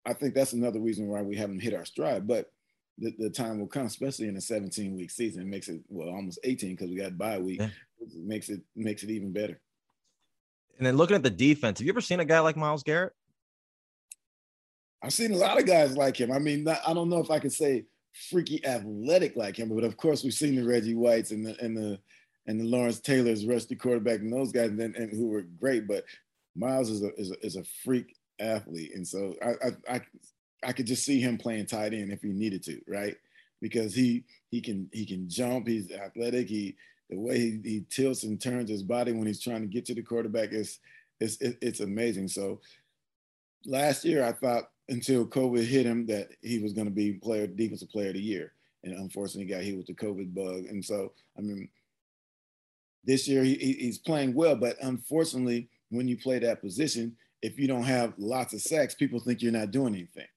I 0.06 0.13
think 0.13 0.33
that's 0.33 0.54
another 0.54 0.80
reason 0.80 1.07
why 1.07 1.21
we 1.21 1.36
haven't 1.36 1.62
hit 1.62 1.74
our 1.74 1.86
stride, 1.86 2.27
but. 2.27 2.51
The, 3.00 3.14
the 3.18 3.30
time 3.30 3.60
will 3.60 3.68
come, 3.68 3.86
especially 3.86 4.28
in 4.28 4.38
a 4.38 4.42
17 4.42 4.96
week 4.96 5.12
season. 5.12 5.42
It 5.44 5.48
makes 5.48 5.68
it 5.68 5.82
well 5.88 6.10
almost 6.10 6.40
18 6.44 6.72
because 6.72 6.90
we 6.90 6.98
got 6.98 7.18
bye 7.18 7.38
week. 7.38 7.60
Yeah. 7.60 7.70
It 8.00 8.16
makes 8.16 8.50
it 8.50 8.62
makes 8.76 9.04
it 9.04 9.10
even 9.10 9.32
better. 9.32 9.60
And 10.78 10.86
then 10.86 10.98
looking 10.98 11.16
at 11.16 11.24
the 11.24 11.30
defense, 11.30 11.80
have 11.80 11.86
you 11.86 11.92
ever 11.92 12.02
seen 12.02 12.20
a 12.20 12.26
guy 12.26 12.40
like 12.40 12.56
Myles 12.56 12.84
Garrett? 12.84 13.14
I've 15.02 15.14
seen 15.14 15.32
a 15.32 15.38
lot 15.38 15.60
of 15.60 15.66
guys 15.66 15.96
like 15.96 16.20
him. 16.20 16.32
I 16.32 16.40
mean, 16.40 16.64
not, 16.64 16.82
I 16.88 16.94
don't 16.94 17.10
know 17.10 17.20
if 17.20 17.30
I 17.30 17.40
could 17.40 17.54
say 17.54 17.86
freaky 18.30 18.66
athletic 18.66 19.36
like 19.36 19.58
him, 19.58 19.70
but 19.70 19.84
of 19.84 19.96
course 19.98 20.24
we've 20.24 20.34
seen 20.34 20.56
the 20.56 20.66
Reggie 20.66 20.96
Whites 20.96 21.32
and 21.32 21.46
the 21.46 21.56
and 21.64 21.78
the 21.78 22.00
and 22.48 22.60
the 22.60 22.66
Lawrence 22.66 23.00
Taylors, 23.00 23.46
rusty 23.46 23.76
quarterback, 23.76 24.22
and 24.22 24.32
those 24.32 24.52
guys, 24.52 24.70
and, 24.70 24.80
then, 24.80 24.96
and 24.96 25.12
who 25.12 25.28
were 25.28 25.42
great. 25.42 25.88
But 25.88 26.06
Myles 26.56 26.90
is 26.90 27.04
a, 27.04 27.14
is 27.16 27.32
a, 27.32 27.46
is 27.46 27.56
a 27.58 27.64
freak 27.84 28.16
athlete, 28.40 28.92
and 28.96 29.06
so 29.06 29.36
I, 29.44 29.68
I 29.68 29.96
I 29.96 30.02
I 30.63 30.73
could 30.73 30.87
just 30.87 31.06
see 31.06 31.19
him 31.19 31.37
playing 31.37 31.68
tight 31.68 31.94
end 31.94 32.11
if 32.11 32.21
he 32.21 32.30
needed 32.30 32.64
to, 32.64 32.81
right? 32.87 33.16
Because 33.61 33.94
he 33.94 34.23
he 34.49 34.61
can 34.61 34.90
he 34.92 35.06
can 35.06 35.30
jump, 35.30 35.68
he's 35.68 35.92
athletic, 35.92 36.47
he 36.47 36.76
the 37.09 37.19
way 37.19 37.40
he, 37.40 37.59
he 37.64 37.85
tilts 37.90 38.23
and 38.23 38.42
turns 38.42 38.69
his 38.69 38.83
body 38.83 39.14
when 39.14 39.28
he's 39.28 39.42
trying 39.42 39.61
to 39.61 39.68
get 39.68 39.85
to 39.85 39.95
the 39.95 40.02
quarterback 40.02 40.52
is 40.52 40.80
it's 41.19 41.37
it's 41.42 41.80
amazing. 41.80 42.28
So 42.28 42.59
last 43.66 44.06
year 44.06 44.23
I 44.23 44.33
thought 44.33 44.69
until 44.90 45.26
COVID 45.26 45.66
hit 45.66 45.85
him 45.85 46.06
that 46.07 46.30
he 46.42 46.59
was 46.59 46.73
going 46.73 46.87
to 46.87 46.94
be 46.94 47.14
player 47.14 47.47
defensive 47.47 47.90
player 47.90 48.09
of 48.09 48.16
the 48.16 48.21
year, 48.21 48.54
and 48.83 48.94
unfortunately 48.94 49.52
got 49.52 49.64
hit 49.64 49.78
with 49.78 49.87
the 49.87 49.94
COVID 49.94 50.33
bug. 50.33 50.66
And 50.66 50.83
so 50.83 51.14
I 51.37 51.42
mean, 51.42 51.69
this 53.04 53.28
year 53.28 53.44
he, 53.44 53.56
he's 53.56 53.97
playing 53.97 54.33
well, 54.33 54.56
but 54.56 54.76
unfortunately, 54.81 55.69
when 55.90 56.07
you 56.07 56.18
play 56.18 56.40
that 56.40 56.61
position, 56.61 57.16
if 57.42 57.59
you 57.59 57.68
don't 57.68 57.83
have 57.83 58.14
lots 58.18 58.54
of 58.54 58.61
sacks, 58.61 58.95
people 58.95 59.19
think 59.19 59.42
you're 59.42 59.52
not 59.52 59.71
doing 59.71 59.94
anything. 59.94 60.28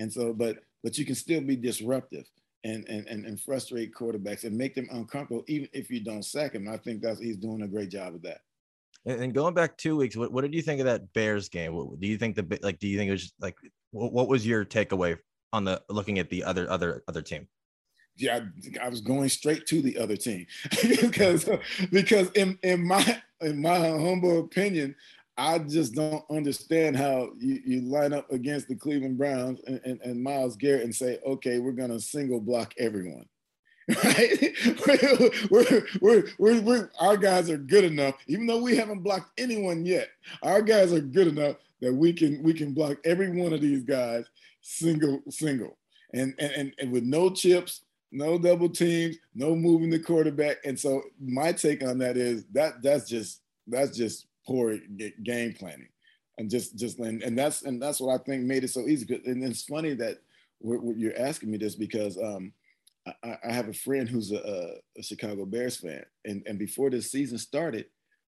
And 0.00 0.12
so, 0.12 0.32
but 0.32 0.58
but 0.82 0.96
you 0.96 1.04
can 1.04 1.14
still 1.14 1.42
be 1.42 1.56
disruptive 1.56 2.24
and, 2.64 2.88
and, 2.88 3.06
and, 3.06 3.26
and 3.26 3.38
frustrate 3.40 3.94
quarterbacks 3.94 4.44
and 4.44 4.56
make 4.56 4.74
them 4.74 4.88
uncomfortable, 4.90 5.44
even 5.46 5.68
if 5.74 5.90
you 5.90 6.00
don't 6.00 6.24
sack 6.24 6.54
him. 6.54 6.68
I 6.68 6.78
think 6.78 7.02
that's 7.02 7.20
he's 7.20 7.36
doing 7.36 7.62
a 7.62 7.68
great 7.68 7.90
job 7.90 8.14
of 8.14 8.22
that. 8.22 8.40
And 9.06 9.34
going 9.34 9.54
back 9.54 9.76
two 9.76 9.96
weeks, 9.96 10.16
what, 10.16 10.32
what 10.32 10.42
did 10.42 10.54
you 10.54 10.62
think 10.62 10.80
of 10.80 10.86
that 10.86 11.12
Bears 11.12 11.48
game? 11.48 11.74
What, 11.74 12.00
do 12.00 12.06
you 12.06 12.18
think 12.18 12.36
the 12.36 12.58
like? 12.62 12.78
Do 12.78 12.88
you 12.88 12.98
think 12.98 13.08
it 13.08 13.12
was 13.12 13.32
like 13.40 13.56
what, 13.92 14.12
what 14.12 14.28
was 14.28 14.46
your 14.46 14.64
takeaway 14.64 15.16
on 15.52 15.64
the 15.64 15.82
looking 15.88 16.18
at 16.18 16.28
the 16.28 16.44
other 16.44 16.70
other 16.70 17.02
other 17.08 17.22
team? 17.22 17.46
Yeah, 18.16 18.40
I, 18.80 18.86
I 18.86 18.88
was 18.88 19.00
going 19.00 19.30
straight 19.30 19.66
to 19.66 19.80
the 19.80 19.98
other 19.98 20.16
team 20.16 20.46
because 21.00 21.48
because 21.90 22.30
in 22.32 22.58
in 22.62 22.86
my 22.86 23.22
in 23.40 23.62
my 23.62 23.78
humble 23.78 24.40
opinion, 24.40 24.94
I 25.36 25.58
just 25.58 25.94
don't 25.94 26.24
understand 26.30 26.96
how 26.96 27.30
you, 27.38 27.60
you 27.64 27.80
line 27.82 28.12
up 28.12 28.30
against 28.30 28.68
the 28.68 28.74
Cleveland 28.74 29.16
Browns 29.16 29.60
and, 29.66 29.80
and, 29.84 30.00
and 30.02 30.22
Myles 30.22 30.56
Garrett 30.56 30.84
and 30.84 30.94
say, 30.94 31.18
okay, 31.26 31.58
we're 31.58 31.72
going 31.72 31.90
to 31.90 32.00
single 32.00 32.40
block 32.40 32.74
everyone. 32.78 33.26
Right? 34.04 34.54
we're, 35.50 35.82
we're, 36.00 36.26
we're, 36.38 36.60
we're, 36.60 36.90
our 37.00 37.16
guys 37.16 37.50
are 37.50 37.56
good 37.56 37.84
enough, 37.84 38.14
even 38.28 38.46
though 38.46 38.62
we 38.62 38.76
haven't 38.76 39.02
blocked 39.02 39.32
anyone 39.38 39.84
yet. 39.84 40.08
Our 40.42 40.62
guys 40.62 40.92
are 40.92 41.00
good 41.00 41.26
enough 41.26 41.56
that 41.80 41.92
we 41.92 42.12
can 42.12 42.40
we 42.42 42.52
can 42.52 42.72
block 42.72 42.98
every 43.04 43.30
one 43.30 43.52
of 43.52 43.60
these 43.60 43.82
guys 43.82 44.26
single 44.60 45.22
single, 45.28 45.76
and 46.14 46.34
and 46.38 46.72
and 46.78 46.92
with 46.92 47.04
no 47.04 47.30
chips, 47.30 47.82
no 48.12 48.38
double 48.38 48.68
teams, 48.68 49.16
no 49.34 49.54
moving 49.54 49.90
the 49.90 49.98
quarterback. 49.98 50.58
And 50.64 50.78
so 50.78 51.02
my 51.20 51.52
take 51.52 51.82
on 51.82 51.98
that 51.98 52.16
is 52.16 52.44
that 52.52 52.82
that's 52.82 53.08
just 53.08 53.40
that's 53.66 53.96
just 53.96 54.26
poor 54.50 54.76
game 55.22 55.52
planning, 55.52 55.88
and 56.38 56.50
just 56.50 56.76
just 56.76 56.98
and, 56.98 57.22
and 57.22 57.38
that's 57.38 57.62
and 57.62 57.80
that's 57.80 58.00
what 58.00 58.20
I 58.20 58.22
think 58.24 58.42
made 58.42 58.64
it 58.64 58.70
so 58.70 58.80
easy. 58.80 59.06
And 59.24 59.44
it's 59.44 59.62
funny 59.62 59.94
that 59.94 60.18
you're 60.60 61.18
asking 61.18 61.52
me 61.52 61.58
this 61.58 61.76
because 61.76 62.18
um, 62.18 62.52
I, 63.06 63.38
I, 63.48 63.52
have 63.52 63.68
a 63.68 63.72
friend 63.72 64.08
who's 64.08 64.30
a, 64.32 64.74
a, 64.98 65.02
Chicago 65.02 65.46
Bears 65.46 65.76
fan, 65.76 66.04
and 66.24 66.42
and 66.46 66.58
before 66.58 66.90
this 66.90 67.10
season 67.12 67.38
started, 67.38 67.86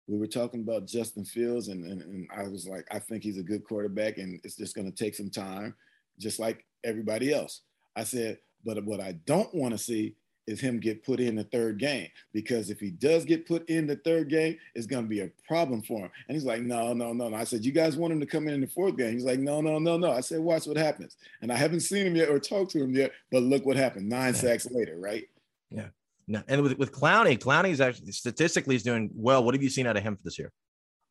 we 0.07 0.17
were 0.17 0.27
talking 0.27 0.61
about 0.61 0.87
Justin 0.87 1.23
Fields, 1.23 1.67
and, 1.67 1.85
and, 1.85 2.01
and 2.01 2.27
I 2.35 2.47
was 2.47 2.67
like, 2.67 2.85
I 2.91 2.99
think 2.99 3.23
he's 3.23 3.37
a 3.37 3.43
good 3.43 3.63
quarterback, 3.63 4.17
and 4.17 4.41
it's 4.43 4.57
just 4.57 4.75
going 4.75 4.91
to 4.91 5.03
take 5.03 5.15
some 5.15 5.29
time, 5.29 5.75
just 6.19 6.39
like 6.39 6.65
everybody 6.83 7.31
else. 7.33 7.61
I 7.95 8.03
said, 8.03 8.39
but 8.65 8.83
what 8.83 8.99
I 8.99 9.13
don't 9.25 9.53
want 9.53 9.73
to 9.73 9.77
see 9.77 10.15
is 10.47 10.61
him 10.61 10.79
get 10.79 11.03
put 11.03 11.19
in 11.19 11.35
the 11.35 11.43
third 11.43 11.77
game 11.77 12.07
because 12.33 12.69
if 12.69 12.79
he 12.79 12.89
does 12.89 13.25
get 13.25 13.45
put 13.45 13.69
in 13.69 13.85
the 13.85 13.97
third 13.97 14.29
game, 14.29 14.57
it's 14.75 14.87
going 14.87 15.03
to 15.03 15.09
be 15.09 15.19
a 15.19 15.31
problem 15.47 15.81
for 15.81 15.99
him. 15.99 16.11
And 16.27 16.35
he's 16.35 16.45
like, 16.45 16.61
no, 16.61 16.93
no, 16.93 17.13
no, 17.13 17.29
no. 17.29 17.35
I 17.35 17.43
said, 17.43 17.65
you 17.65 17.71
guys 17.71 17.97
want 17.97 18.13
him 18.13 18.19
to 18.19 18.25
come 18.25 18.47
in 18.47 18.53
in 18.53 18.61
the 18.61 18.67
fourth 18.67 18.97
game? 18.97 19.13
He's 19.13 19.25
like, 19.25 19.39
no, 19.39 19.61
no, 19.61 19.77
no, 19.77 19.97
no. 19.97 20.11
I 20.11 20.21
said, 20.21 20.39
watch 20.39 20.65
what 20.65 20.77
happens. 20.77 21.17
And 21.41 21.51
I 21.51 21.55
haven't 21.55 21.81
seen 21.81 22.07
him 22.07 22.15
yet 22.15 22.29
or 22.29 22.39
talked 22.39 22.71
to 22.71 22.81
him 22.81 22.93
yet, 22.93 23.11
but 23.31 23.43
look 23.43 23.65
what 23.65 23.77
happened. 23.77 24.09
Nine 24.09 24.33
yeah. 24.33 24.39
sacks 24.39 24.69
later, 24.71 24.97
right? 24.97 25.25
Yeah. 25.69 25.87
No, 26.27 26.43
and 26.47 26.61
with, 26.61 26.77
with 26.77 26.91
Clowney, 26.91 27.37
Clowney's 27.39 27.79
actually 27.79 28.11
statistically 28.11 28.75
is 28.75 28.83
doing 28.83 29.09
well. 29.13 29.43
What 29.43 29.53
have 29.53 29.63
you 29.63 29.69
seen 29.69 29.87
out 29.87 29.95
of 29.95 30.03
him 30.03 30.17
for 30.17 30.23
this 30.23 30.37
year? 30.37 30.51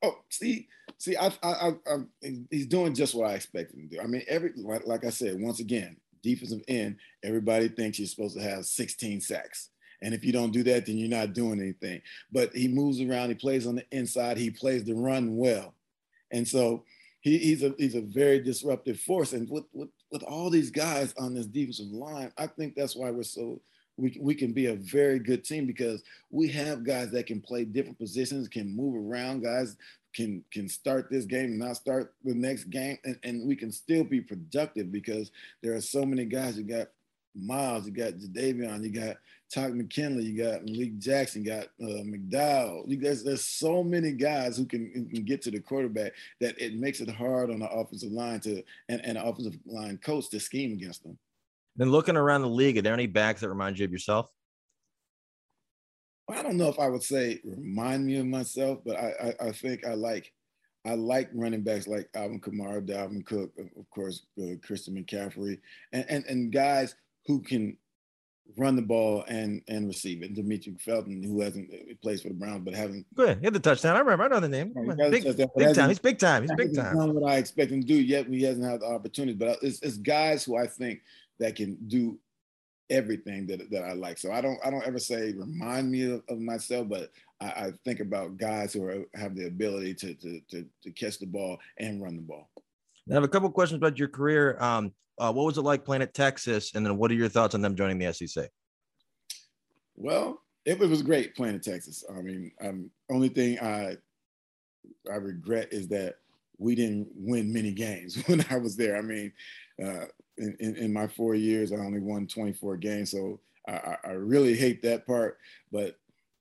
Oh, 0.02 0.18
see, 0.28 0.68
see, 0.98 1.16
I, 1.16 1.32
I, 1.42 1.72
I, 1.86 1.96
he's 2.50 2.66
doing 2.66 2.94
just 2.94 3.14
what 3.14 3.30
I 3.30 3.34
expected 3.34 3.78
him 3.78 3.88
to 3.88 3.96
do. 3.96 4.02
I 4.02 4.06
mean, 4.06 4.22
every 4.28 4.52
like, 4.56 4.86
like 4.86 5.06
I 5.06 5.10
said, 5.10 5.40
once 5.40 5.60
again, 5.60 5.96
defensive 6.26 6.62
end, 6.66 6.96
everybody 7.22 7.68
thinks 7.68 7.98
you're 7.98 8.08
supposed 8.08 8.36
to 8.36 8.42
have 8.42 8.66
16 8.66 9.20
sacks. 9.20 9.70
And 10.02 10.12
if 10.12 10.24
you 10.24 10.32
don't 10.32 10.52
do 10.52 10.62
that, 10.64 10.86
then 10.86 10.98
you're 10.98 11.08
not 11.08 11.32
doing 11.32 11.60
anything. 11.60 12.02
But 12.32 12.52
he 12.54 12.68
moves 12.68 13.00
around, 13.00 13.28
he 13.28 13.34
plays 13.36 13.66
on 13.66 13.76
the 13.76 13.86
inside, 13.92 14.36
he 14.36 14.50
plays 14.50 14.84
the 14.84 14.94
run 14.94 15.36
well. 15.36 15.74
And 16.32 16.46
so 16.46 16.84
he, 17.20 17.38
he's 17.38 17.62
a 17.62 17.74
he's 17.78 17.94
a 17.94 18.00
very 18.00 18.40
disruptive 18.40 18.98
force. 19.00 19.32
And 19.32 19.48
with, 19.48 19.64
with 19.72 19.88
with 20.10 20.22
all 20.24 20.50
these 20.50 20.70
guys 20.70 21.14
on 21.18 21.34
this 21.34 21.46
defensive 21.46 21.86
line, 21.86 22.32
I 22.36 22.46
think 22.46 22.74
that's 22.74 22.96
why 22.96 23.10
we're 23.10 23.22
so 23.22 23.60
we, 23.96 24.18
we 24.20 24.34
can 24.34 24.52
be 24.52 24.66
a 24.66 24.76
very 24.76 25.18
good 25.18 25.44
team 25.44 25.66
because 25.66 26.02
we 26.30 26.48
have 26.48 26.84
guys 26.84 27.10
that 27.12 27.26
can 27.26 27.40
play 27.40 27.64
different 27.64 27.98
positions, 27.98 28.48
can 28.48 28.76
move 28.76 28.94
around, 28.94 29.42
guys 29.42 29.76
can 30.16 30.42
can 30.50 30.68
start 30.68 31.08
this 31.10 31.26
game 31.26 31.50
and 31.50 31.58
not 31.58 31.76
start 31.76 32.14
the 32.24 32.34
next 32.34 32.64
game, 32.64 32.96
and, 33.04 33.18
and 33.22 33.46
we 33.46 33.54
can 33.54 33.70
still 33.70 34.02
be 34.02 34.20
productive 34.20 34.90
because 34.90 35.30
there 35.62 35.74
are 35.74 35.80
so 35.80 36.04
many 36.04 36.24
guys. 36.24 36.56
You 36.56 36.64
got 36.64 36.88
Myles, 37.36 37.86
you 37.86 37.92
got 37.92 38.14
Jadeveon, 38.14 38.82
you 38.82 38.90
got 38.90 39.16
Takk 39.50 39.74
McKinley, 39.74 40.24
you 40.24 40.42
got 40.42 40.64
Malik 40.64 40.98
Jackson, 40.98 41.44
you 41.44 41.50
got 41.50 41.66
uh, 41.82 42.02
McDowell. 42.02 42.88
You 42.88 42.96
guys, 42.96 43.22
there's 43.22 43.44
so 43.44 43.84
many 43.84 44.12
guys 44.12 44.56
who 44.56 44.64
can, 44.64 44.90
can 44.90 45.24
get 45.24 45.42
to 45.42 45.50
the 45.50 45.60
quarterback 45.60 46.12
that 46.40 46.58
it 46.60 46.74
makes 46.74 47.00
it 47.00 47.10
hard 47.10 47.50
on 47.50 47.58
the 47.58 47.70
offensive 47.70 48.10
line 48.10 48.40
to 48.40 48.62
and, 48.88 49.04
and 49.04 49.16
the 49.16 49.24
offensive 49.24 49.58
line 49.66 49.98
coach 49.98 50.30
to 50.30 50.40
scheme 50.40 50.72
against 50.72 51.02
them. 51.02 51.18
Then 51.76 51.90
looking 51.90 52.16
around 52.16 52.40
the 52.40 52.48
league, 52.48 52.78
are 52.78 52.82
there 52.82 52.94
any 52.94 53.06
backs 53.06 53.42
that 53.42 53.50
remind 53.50 53.78
you 53.78 53.84
of 53.84 53.92
yourself? 53.92 54.30
I 56.28 56.42
don't 56.42 56.56
know 56.56 56.68
if 56.68 56.78
I 56.78 56.88
would 56.88 57.02
say 57.02 57.40
remind 57.44 58.06
me 58.06 58.16
of 58.16 58.26
myself, 58.26 58.80
but 58.84 58.96
I, 58.96 59.34
I, 59.40 59.46
I 59.48 59.52
think 59.52 59.86
I 59.86 59.94
like 59.94 60.32
I 60.84 60.94
like 60.94 61.28
running 61.34 61.62
backs 61.62 61.86
like 61.86 62.08
Alvin 62.14 62.40
Kamara, 62.40 62.80
Dalvin 62.80 63.24
Cook, 63.24 63.52
of 63.58 63.90
course, 63.90 64.26
uh, 64.40 64.54
Christian 64.62 64.94
McCaffrey, 64.94 65.58
and, 65.92 66.04
and 66.08 66.24
and 66.26 66.52
guys 66.52 66.94
who 67.26 67.42
can 67.42 67.76
run 68.56 68.76
the 68.76 68.82
ball 68.82 69.24
and 69.28 69.62
and 69.68 69.88
receive 69.88 70.22
it. 70.22 70.34
Demetric 70.34 70.80
Felton, 70.80 71.22
who 71.22 71.40
hasn't 71.40 71.72
uh, 71.72 71.94
plays 72.02 72.22
for 72.22 72.28
the 72.28 72.34
Browns, 72.34 72.62
but 72.64 72.74
haven't. 72.74 73.06
Good, 73.14 73.38
hit 73.42 73.52
the 73.52 73.60
touchdown. 73.60 73.96
I 73.96 74.00
remember. 74.00 74.24
I 74.24 74.28
know 74.28 74.40
the 74.40 74.48
name. 74.48 74.72
Big, 75.10 75.24
big 75.56 75.74
time. 75.74 75.88
He's 75.88 75.98
big 75.98 76.18
time. 76.18 76.42
He's 76.42 76.54
big 76.56 76.74
time. 76.74 76.96
Done 76.96 77.14
what 77.14 77.32
I 77.32 77.36
expect 77.36 77.72
him 77.72 77.80
to 77.80 77.86
do 77.86 78.00
yet. 78.00 78.26
He 78.26 78.42
hasn't 78.42 78.64
had 78.64 78.80
the 78.80 78.86
opportunity, 78.86 79.36
but 79.36 79.58
it's, 79.62 79.80
it's 79.82 79.96
guys 79.96 80.44
who 80.44 80.56
I 80.56 80.66
think 80.66 81.02
that 81.38 81.56
can 81.56 81.76
do 81.86 82.18
everything 82.90 83.46
that, 83.46 83.70
that 83.70 83.84
I 83.84 83.92
like. 83.92 84.18
So 84.18 84.32
I 84.32 84.40
don't 84.40 84.58
I 84.64 84.70
don't 84.70 84.86
ever 84.86 84.98
say 84.98 85.32
remind 85.32 85.90
me 85.90 86.12
of, 86.12 86.22
of 86.28 86.38
myself, 86.38 86.88
but 86.88 87.10
I, 87.40 87.46
I, 87.46 87.72
think 87.84 88.00
about 88.00 88.36
guys 88.36 88.72
who 88.72 88.84
are, 88.84 89.04
have 89.14 89.34
the 89.34 89.46
ability 89.46 89.94
to, 89.94 90.14
to, 90.14 90.40
to 90.50 90.66
to 90.82 90.90
catch 90.92 91.18
the 91.18 91.26
ball 91.26 91.58
and 91.78 92.02
run 92.02 92.16
the 92.16 92.22
ball. 92.22 92.48
I 93.10 93.14
have 93.14 93.24
a 93.24 93.28
couple 93.28 93.50
questions 93.50 93.78
about 93.78 93.98
your 93.98 94.08
career. 94.08 94.56
Um, 94.60 94.92
uh, 95.18 95.32
what 95.32 95.46
was 95.46 95.58
it 95.58 95.62
like 95.62 95.84
playing 95.84 96.02
at 96.02 96.14
Texas, 96.14 96.74
and 96.74 96.84
then 96.84 96.96
what 96.96 97.10
are 97.10 97.14
your 97.14 97.28
thoughts 97.28 97.54
on 97.54 97.62
them 97.62 97.74
joining 97.74 97.98
the 97.98 98.12
SEC? 98.12 98.50
Well, 99.96 100.42
it, 100.64 100.80
it 100.80 100.88
was 100.88 101.02
great 101.02 101.34
playing 101.34 101.54
at 101.54 101.62
Texas. 101.62 102.04
I 102.10 102.20
mean, 102.20 102.50
um, 102.60 102.90
only 103.10 103.28
thing 103.28 103.58
I 103.60 103.96
I 105.10 105.16
regret 105.16 105.72
is 105.72 105.88
that 105.88 106.16
we 106.58 106.74
didn't 106.74 107.08
win 107.14 107.52
many 107.52 107.72
games 107.72 108.22
when 108.26 108.44
I 108.50 108.56
was 108.56 108.76
there. 108.76 108.96
I 108.96 109.02
mean, 109.02 109.32
uh, 109.84 110.06
in, 110.38 110.56
in, 110.60 110.76
in, 110.76 110.92
my 110.92 111.06
four 111.06 111.34
years, 111.34 111.72
I 111.72 111.76
only 111.76 112.00
won 112.00 112.26
24 112.26 112.76
games. 112.76 113.10
So 113.10 113.40
I, 113.66 113.96
I, 114.04 114.10
really 114.10 114.56
hate 114.56 114.82
that 114.82 115.06
part. 115.06 115.38
But 115.72 115.98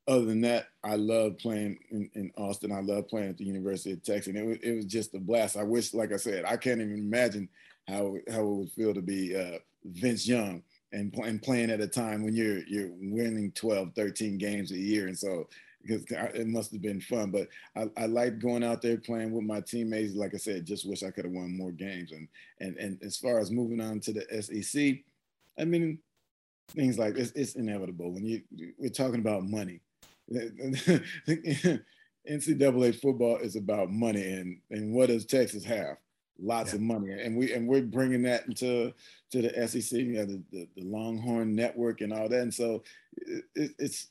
other 0.07 0.25
than 0.25 0.41
that, 0.41 0.67
I 0.83 0.95
love 0.95 1.37
playing 1.37 1.79
in, 1.89 2.09
in, 2.13 2.31
Austin. 2.37 2.71
I 2.71 2.81
love 2.81 3.07
playing 3.07 3.29
at 3.29 3.37
the 3.37 3.45
University 3.45 3.93
of 3.93 4.03
Texas. 4.03 4.27
And 4.27 4.37
it 4.37 4.45
was, 4.45 4.57
it 4.61 4.75
was 4.75 4.85
just 4.85 5.15
a 5.15 5.19
blast. 5.19 5.57
I 5.57 5.63
wish, 5.63 5.93
like 5.93 6.11
I 6.11 6.17
said, 6.17 6.45
I 6.45 6.57
can't 6.57 6.81
even 6.81 6.97
imagine 6.97 7.49
how, 7.87 8.17
how 8.31 8.41
it 8.41 8.55
would 8.55 8.71
feel 8.71 8.93
to 8.93 9.01
be 9.01 9.35
uh, 9.35 9.59
Vince 9.85 10.27
Young 10.27 10.61
and, 10.91 11.13
and 11.15 11.41
playing 11.41 11.71
at 11.71 11.81
a 11.81 11.87
time 11.87 12.23
when 12.23 12.35
you're 12.35 12.63
you're 12.67 12.91
winning 12.93 13.51
12, 13.51 13.93
13 13.95 14.37
games 14.37 14.71
a 14.71 14.77
year. 14.77 15.07
And 15.07 15.17
so 15.17 15.47
because 15.85 16.03
it 16.33 16.47
must 16.47 16.71
have 16.71 16.81
been 16.81 17.01
fun. 17.01 17.31
But 17.31 17.47
I, 17.75 17.89
I 17.97 18.05
like 18.05 18.39
going 18.39 18.63
out 18.63 18.81
there 18.81 18.97
playing 18.97 19.31
with 19.31 19.43
my 19.43 19.61
teammates. 19.61 20.15
Like 20.15 20.33
I 20.33 20.37
said, 20.37 20.65
just 20.65 20.87
wish 20.87 21.03
I 21.03 21.11
could 21.11 21.25
have 21.25 21.33
won 21.33 21.55
more 21.55 21.71
games. 21.71 22.11
And 22.11 22.27
and 22.59 22.77
and 22.77 23.03
as 23.03 23.17
far 23.17 23.39
as 23.39 23.51
moving 23.51 23.81
on 23.81 23.99
to 24.01 24.13
the 24.13 24.41
SEC, 24.41 24.97
I 25.59 25.65
mean, 25.65 25.99
things 26.69 26.97
like 26.97 27.17
it's, 27.17 27.31
it's 27.31 27.55
inevitable 27.55 28.11
when 28.11 28.25
you 28.25 28.41
we're 28.77 28.89
talking 28.89 29.19
about 29.19 29.43
money. 29.43 29.81
NCAA 32.27 32.99
football 32.99 33.37
is 33.37 33.55
about 33.55 33.91
money, 33.91 34.31
and 34.31 34.59
and 34.71 34.93
what 34.93 35.09
does 35.09 35.25
Texas 35.25 35.63
have? 35.63 35.97
Lots 36.41 36.71
yeah. 36.71 36.75
of 36.75 36.81
money, 36.81 37.11
and 37.11 37.37
we 37.37 37.53
and 37.53 37.67
we're 37.67 37.83
bringing 37.83 38.23
that 38.23 38.47
into 38.47 38.93
to 39.31 39.41
the 39.41 39.67
SEC. 39.67 39.99
You 39.99 40.17
have 40.17 40.27
the, 40.29 40.41
the, 40.51 40.67
the 40.75 40.83
Longhorn 40.83 41.55
Network 41.55 42.01
and 42.01 42.11
all 42.11 42.27
that, 42.27 42.41
and 42.41 42.53
so 42.53 42.83
it, 43.15 43.71
it's 43.77 44.07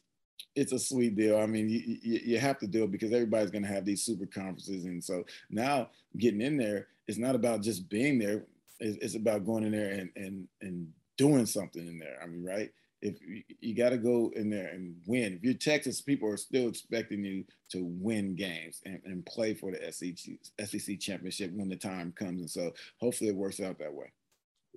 it's 0.55 0.73
a 0.73 0.79
sweet 0.79 1.17
deal. 1.17 1.39
I 1.39 1.47
mean, 1.47 1.69
you, 1.69 1.99
you, 2.03 2.21
you 2.25 2.39
have 2.39 2.59
to 2.59 2.67
do 2.67 2.85
it 2.85 2.93
because 2.93 3.13
everybody's 3.13 3.51
going 3.51 3.65
to 3.65 3.69
have 3.69 3.85
these 3.85 4.05
super 4.05 4.27
conferences. 4.27 4.85
And 4.85 5.03
so 5.03 5.25
now 5.51 5.91
getting 6.17 6.41
in 6.41 6.57
there, 6.57 6.89
it's 7.07 7.19
not 7.19 7.35
about 7.35 7.63
just 7.63 7.89
being 7.89 8.19
there. 8.19 8.45
It's, 8.81 8.99
it's 9.03 9.15
about 9.15 9.45
going 9.45 9.65
in 9.65 9.73
there 9.73 9.91
and, 9.91 10.11
and, 10.17 10.49
and 10.61 10.89
doing 11.17 11.47
something 11.47 11.87
in 11.87 11.99
there. 11.99 12.19
I 12.23 12.27
mean, 12.27 12.45
right. 12.45 12.71
If 13.03 13.21
you, 13.21 13.43
you 13.61 13.75
got 13.75 13.91
to 13.91 13.99
go 13.99 14.33
in 14.35 14.49
there 14.49 14.69
and 14.69 14.97
win, 15.07 15.35
if 15.35 15.43
you're 15.43 15.55
Texas, 15.55 16.01
people 16.01 16.29
are 16.29 16.39
still 16.39 16.69
expecting 16.69 17.23
you 17.23 17.45
to 17.71 17.85
win 17.85 18.35
games 18.35 18.81
and, 18.87 19.01
and 19.05 19.27
play 19.27 19.53
for 19.53 19.71
the 19.71 19.93
SEC, 19.93 20.37
SEC 20.67 20.99
championship 21.01 21.53
when 21.53 21.69
the 21.69 21.77
time 21.77 22.15
comes. 22.17 22.41
And 22.41 22.51
so 22.51 22.73
hopefully 22.99 23.29
it 23.29 23.37
works 23.37 23.61
out 23.61 23.79
that 23.79 23.93
way. 23.93 24.11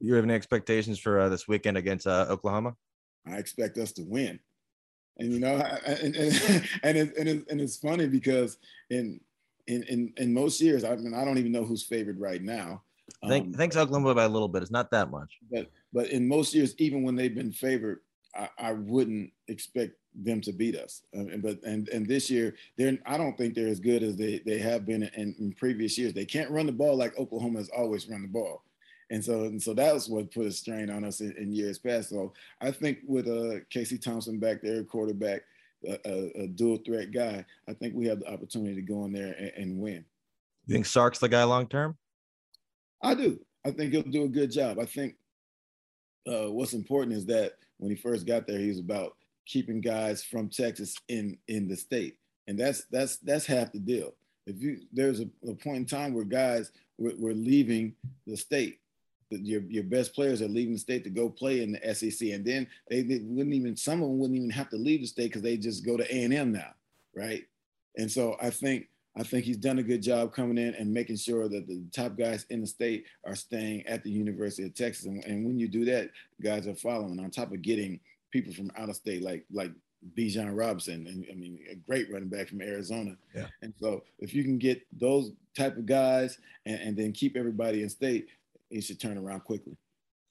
You 0.01 0.13
have 0.15 0.25
any 0.25 0.33
expectations 0.33 0.99
for 0.99 1.19
uh, 1.19 1.29
this 1.29 1.47
weekend 1.47 1.77
against 1.77 2.05
uh, 2.05 2.25
Oklahoma? 2.29 2.75
I 3.25 3.37
expect 3.37 3.77
us 3.77 3.91
to 3.93 4.03
win 4.03 4.39
and 5.19 5.33
you 5.33 5.39
know, 5.39 5.55
and 5.85 6.15
and 6.15 6.15
and, 6.83 6.97
it, 6.97 7.17
and, 7.17 7.29
it, 7.29 7.47
and 7.49 7.61
it's 7.61 7.77
funny 7.77 8.07
because 8.07 8.57
in 8.89 9.19
in 9.67 9.83
in 9.83 10.13
in 10.17 10.33
most 10.33 10.61
years, 10.61 10.83
I 10.83 10.95
mean, 10.95 11.13
I 11.13 11.25
don't 11.25 11.37
even 11.37 11.51
know 11.51 11.65
who's 11.65 11.83
favored 11.83 12.19
right 12.19 12.41
now. 12.41 12.81
Um, 13.23 13.53
thanks 13.53 13.75
Oklahoma 13.75 14.13
by 14.13 14.25
a 14.25 14.29
little 14.29 14.47
bit. 14.47 14.61
It's 14.61 14.71
not 14.71 14.91
that 14.91 15.09
much. 15.09 15.39
But 15.51 15.71
but 15.93 16.09
in 16.09 16.27
most 16.27 16.53
years, 16.53 16.75
even 16.77 17.03
when 17.03 17.15
they've 17.15 17.33
been 17.33 17.51
favored, 17.51 18.01
I, 18.35 18.49
I 18.57 18.73
wouldn't 18.73 19.31
expect 19.47 19.93
them 20.23 20.41
to 20.41 20.51
beat 20.51 20.75
us. 20.75 21.03
Uh, 21.17 21.37
but 21.37 21.61
and 21.63 21.89
and 21.89 22.07
this 22.07 22.29
year, 22.29 22.55
they're 22.77 22.97
I 23.05 23.17
don't 23.17 23.37
think 23.37 23.55
they're 23.55 23.67
as 23.67 23.79
good 23.79 24.03
as 24.03 24.15
they 24.15 24.39
they 24.45 24.59
have 24.59 24.85
been 24.85 25.03
in, 25.03 25.35
in 25.39 25.53
previous 25.53 25.97
years. 25.97 26.13
They 26.13 26.25
can't 26.25 26.51
run 26.51 26.65
the 26.65 26.71
ball 26.71 26.95
like 26.95 27.17
Oklahoma 27.17 27.59
has 27.59 27.69
always 27.69 28.07
run 28.07 28.21
the 28.21 28.27
ball. 28.27 28.63
And 29.09 29.23
so, 29.23 29.43
and 29.43 29.61
so 29.61 29.73
that 29.73 29.93
was 29.93 30.09
what 30.09 30.33
put 30.33 30.45
a 30.45 30.51
strain 30.51 30.89
on 30.89 31.05
us 31.05 31.21
in, 31.21 31.31
in 31.37 31.51
years 31.51 31.79
past. 31.79 32.09
So 32.09 32.33
I 32.59 32.71
think 32.71 32.99
with 33.05 33.27
uh, 33.27 33.63
Casey 33.69 33.97
Thompson 33.97 34.39
back 34.39 34.61
there, 34.61 34.83
quarterback, 34.83 35.43
a, 35.87 36.31
a, 36.43 36.47
dual 36.47 36.77
threat 36.77 37.11
guy, 37.11 37.45
I 37.69 37.73
think 37.73 37.93
we 37.93 38.07
have 38.07 38.19
the 38.19 38.31
opportunity 38.31 38.75
to 38.75 38.81
go 38.81 39.05
in 39.05 39.13
there 39.13 39.35
and, 39.37 39.51
and 39.55 39.79
win. 39.79 40.03
You 40.65 40.73
think 40.73 40.85
Sark's 40.85 41.19
the 41.19 41.29
guy 41.29 41.43
long 41.43 41.67
term? 41.67 41.97
I 43.01 43.13
do. 43.13 43.39
I 43.65 43.71
think 43.71 43.93
he'll 43.93 44.03
do 44.03 44.23
a 44.23 44.29
good 44.29 44.51
job. 44.51 44.79
I 44.79 44.85
think 44.85 45.15
uh, 46.27 46.51
what's 46.51 46.73
important 46.73 47.15
is 47.15 47.25
that 47.27 47.53
when 47.77 47.91
he 47.91 47.95
first 47.95 48.25
got 48.25 48.47
there, 48.47 48.59
he 48.59 48.69
was 48.69 48.79
about 48.79 49.15
keeping 49.45 49.81
guys 49.81 50.23
from 50.23 50.49
Texas 50.49 50.95
in 51.07 51.37
in 51.47 51.67
the 51.67 51.75
state, 51.75 52.17
and 52.47 52.59
that's 52.59 52.85
that's 52.91 53.17
that's 53.17 53.45
half 53.45 53.71
the 53.71 53.79
deal. 53.79 54.15
If 54.45 54.61
you 54.61 54.79
there's 54.91 55.21
a, 55.21 55.29
a 55.47 55.53
point 55.53 55.77
in 55.77 55.85
time 55.85 56.13
where 56.13 56.25
guys 56.25 56.71
were, 56.97 57.13
were 57.17 57.33
leaving 57.33 57.93
the 58.25 58.35
state, 58.35 58.79
your, 59.29 59.61
your 59.63 59.83
best 59.83 60.13
players 60.13 60.41
are 60.41 60.47
leaving 60.47 60.73
the 60.73 60.79
state 60.79 61.03
to 61.03 61.09
go 61.09 61.29
play 61.29 61.61
in 61.61 61.73
the 61.73 61.93
SEC, 61.93 62.29
and 62.29 62.45
then 62.45 62.67
they, 62.89 63.01
they 63.01 63.19
wouldn't 63.23 63.55
even 63.55 63.75
some 63.75 64.01
of 64.01 64.09
them 64.09 64.19
wouldn't 64.19 64.37
even 64.37 64.49
have 64.49 64.69
to 64.69 64.77
leave 64.77 65.01
the 65.01 65.07
state 65.07 65.27
because 65.27 65.41
they 65.41 65.57
just 65.57 65.85
go 65.85 65.97
to 65.97 66.15
A 66.15 66.23
and 66.23 66.33
M 66.33 66.51
now, 66.51 66.73
right? 67.15 67.45
And 67.97 68.09
so 68.09 68.37
I 68.41 68.49
think 68.49 68.87
I 69.17 69.23
think 69.23 69.45
he's 69.45 69.57
done 69.57 69.79
a 69.79 69.83
good 69.83 70.03
job 70.03 70.33
coming 70.33 70.59
in 70.59 70.75
and 70.75 70.93
making 70.93 71.17
sure 71.17 71.49
that 71.49 71.67
the 71.67 71.83
top 71.91 72.17
guys 72.17 72.45
in 72.51 72.61
the 72.61 72.67
state 72.67 73.05
are 73.25 73.35
staying 73.35 73.85
at 73.87 74.03
the 74.03 74.11
University 74.11 74.63
of 74.63 74.75
Texas. 74.75 75.05
And, 75.05 75.23
and 75.25 75.43
when 75.43 75.57
you 75.57 75.67
do 75.67 75.85
that, 75.85 76.11
guys 76.41 76.67
are 76.67 76.75
following 76.75 77.19
on 77.19 77.31
top 77.31 77.51
of 77.51 77.63
getting 77.63 77.99
people 78.31 78.53
from 78.53 78.71
out 78.77 78.89
of 78.89 78.95
state 78.95 79.23
like 79.23 79.43
like 79.51 79.71
Bijan 80.15 80.55
Robinson, 80.55 81.07
and 81.07 81.25
I 81.31 81.35
mean 81.35 81.59
a 81.71 81.75
great 81.75 82.11
running 82.11 82.29
back 82.29 82.47
from 82.47 82.61
Arizona. 82.61 83.17
Yeah. 83.35 83.47
And 83.61 83.73
so 83.79 84.03
if 84.19 84.33
you 84.33 84.43
can 84.43 84.57
get 84.57 84.85
those 84.91 85.31
type 85.55 85.77
of 85.77 85.85
guys 85.85 86.37
and, 86.65 86.79
and 86.79 86.97
then 86.97 87.11
keep 87.11 87.35
everybody 87.35 87.81
in 87.81 87.89
state, 87.89 88.27
it 88.69 88.83
should 88.83 88.99
turn 88.99 89.17
around 89.17 89.41
quickly. 89.41 89.77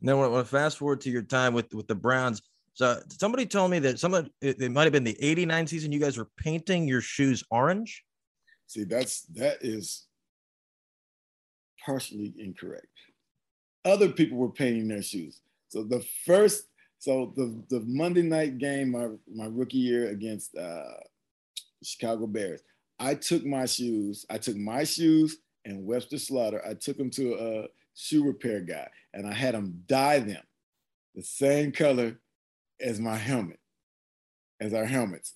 Now, 0.01 0.21
when, 0.21 0.31
when 0.33 0.45
fast 0.45 0.79
forward 0.79 1.01
to 1.03 1.11
your 1.11 1.23
time 1.23 1.55
with 1.55 1.73
with 1.75 1.87
the 1.87 1.95
Browns, 1.95 2.43
so 2.75 3.01
somebody 3.09 3.47
told 3.47 3.71
me 3.71 3.79
that 3.81 3.99
some 3.99 4.13
of 4.13 4.29
it, 4.41 4.61
it 4.61 4.71
might 4.71 4.85
have 4.85 4.93
been 4.93 5.05
the 5.05 5.17
'89 5.21 5.67
season. 5.67 5.93
You 5.93 6.01
guys 6.01 6.19
were 6.19 6.29
painting 6.37 6.87
your 6.87 7.01
shoes 7.01 7.43
orange. 7.51 8.05
See, 8.67 8.85
that's 8.85 9.23
that 9.35 9.59
is 9.63 10.07
partially 11.85 12.35
incorrect. 12.39 12.87
Other 13.85 14.11
people 14.11 14.37
were 14.37 14.51
painting 14.51 14.89
their 14.89 15.03
shoes. 15.03 15.41
So 15.69 15.85
the 15.85 16.05
first, 16.25 16.67
so 16.99 17.33
the 17.37 17.63
the 17.71 17.81
Monday 17.87 18.23
night 18.23 18.59
game, 18.59 18.91
my 18.91 19.09
my 19.33 19.47
rookie 19.47 19.79
year 19.79 20.09
against 20.11 20.57
uh, 20.57 21.01
Chicago 21.83 22.27
Bears, 22.27 22.61
I 22.99 23.15
took 23.15 23.45
my 23.45 23.67
shoes. 23.67 24.27
I 24.29 24.39
took 24.39 24.57
my 24.57 24.85
shoes 24.85 25.39
and 25.65 25.87
Webster 25.87 26.19
Slaughter. 26.19 26.63
I 26.69 26.75
took 26.75 26.97
them 26.97 27.11
to 27.11 27.35
a 27.35 27.67
shoe 27.97 28.25
repair 28.25 28.61
guy, 28.61 28.89
and 29.13 29.27
I 29.27 29.33
had 29.33 29.55
him 29.55 29.83
dye 29.89 30.21
them 30.21 30.43
the 31.17 31.23
same 31.23 31.73
color 31.73 32.21
as 32.81 33.01
my 33.01 33.17
helmet, 33.17 33.59
as 34.61 34.75
our 34.75 34.85
helmets. 34.85 35.35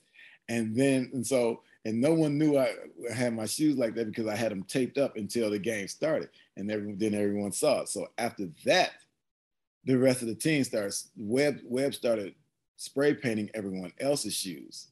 And 0.49 0.77
then, 0.77 1.11
and 1.15 1.27
so, 1.27 1.63
and 1.85 2.01
no 2.01 2.13
one 2.13 2.37
knew 2.37 2.59
I 2.59 2.75
had 3.15 3.35
my 3.35 3.47
shoes 3.47 3.77
like 3.77 3.95
that 3.95 4.07
because 4.07 4.27
I 4.27 4.37
had 4.37 4.53
them 4.53 4.65
taped 4.65 4.99
up 4.99 5.17
until 5.17 5.51
the 5.51 5.59
game 5.59 5.89
started. 5.89 6.29
And 6.57 6.69
then 6.69 7.15
everyone 7.15 7.53
saw 7.53 7.81
it. 7.81 7.89
So 7.89 8.09
after 8.19 8.49
that, 8.67 8.91
the 9.85 9.97
rest 9.97 10.21
of 10.21 10.29
the 10.29 10.35
team 10.35 10.63
starts, 10.65 11.09
Webb, 11.17 11.61
Webb 11.65 11.95
started 11.95 12.35
spray 12.77 13.15
painting 13.15 13.49
everyone 13.55 13.93
else's 13.99 14.35
shoes. 14.35 14.89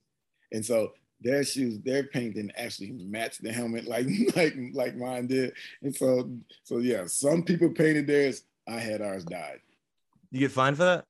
And 0.53 0.65
so 0.65 0.95
their 1.21 1.45
shoes, 1.45 1.79
their 1.81 2.05
paint 2.05 2.35
didn't 2.35 2.53
actually 2.57 2.93
match 2.93 3.39
the 3.39 3.53
helmet 3.53 3.87
like 3.87 4.07
like 4.37 4.57
like 4.73 4.97
mine 4.97 5.27
did. 5.27 5.53
And 5.83 5.95
so 5.95 6.31
so 6.65 6.79
yeah, 6.79 7.07
some 7.07 7.43
people 7.43 7.71
painted 7.71 8.07
theirs. 8.07 8.43
I 8.67 8.79
had 8.79 9.01
ours 9.01 9.25
dyed. 9.25 9.61
You 10.31 10.41
get 10.41 10.53
fined 10.53 10.77
for 10.77 10.85
that? 10.85 11.05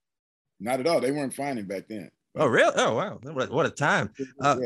Not 0.60 0.80
at 0.80 0.86
all. 0.86 1.00
They 1.00 1.10
weren't 1.10 1.34
finding 1.34 1.66
back 1.66 1.88
then. 1.88 2.10
Oh, 2.36 2.46
really? 2.46 2.72
Oh, 2.76 2.94
wow. 2.94 3.18
What, 3.22 3.50
what 3.50 3.66
a 3.66 3.70
time. 3.70 4.10
Uh, 4.40 4.56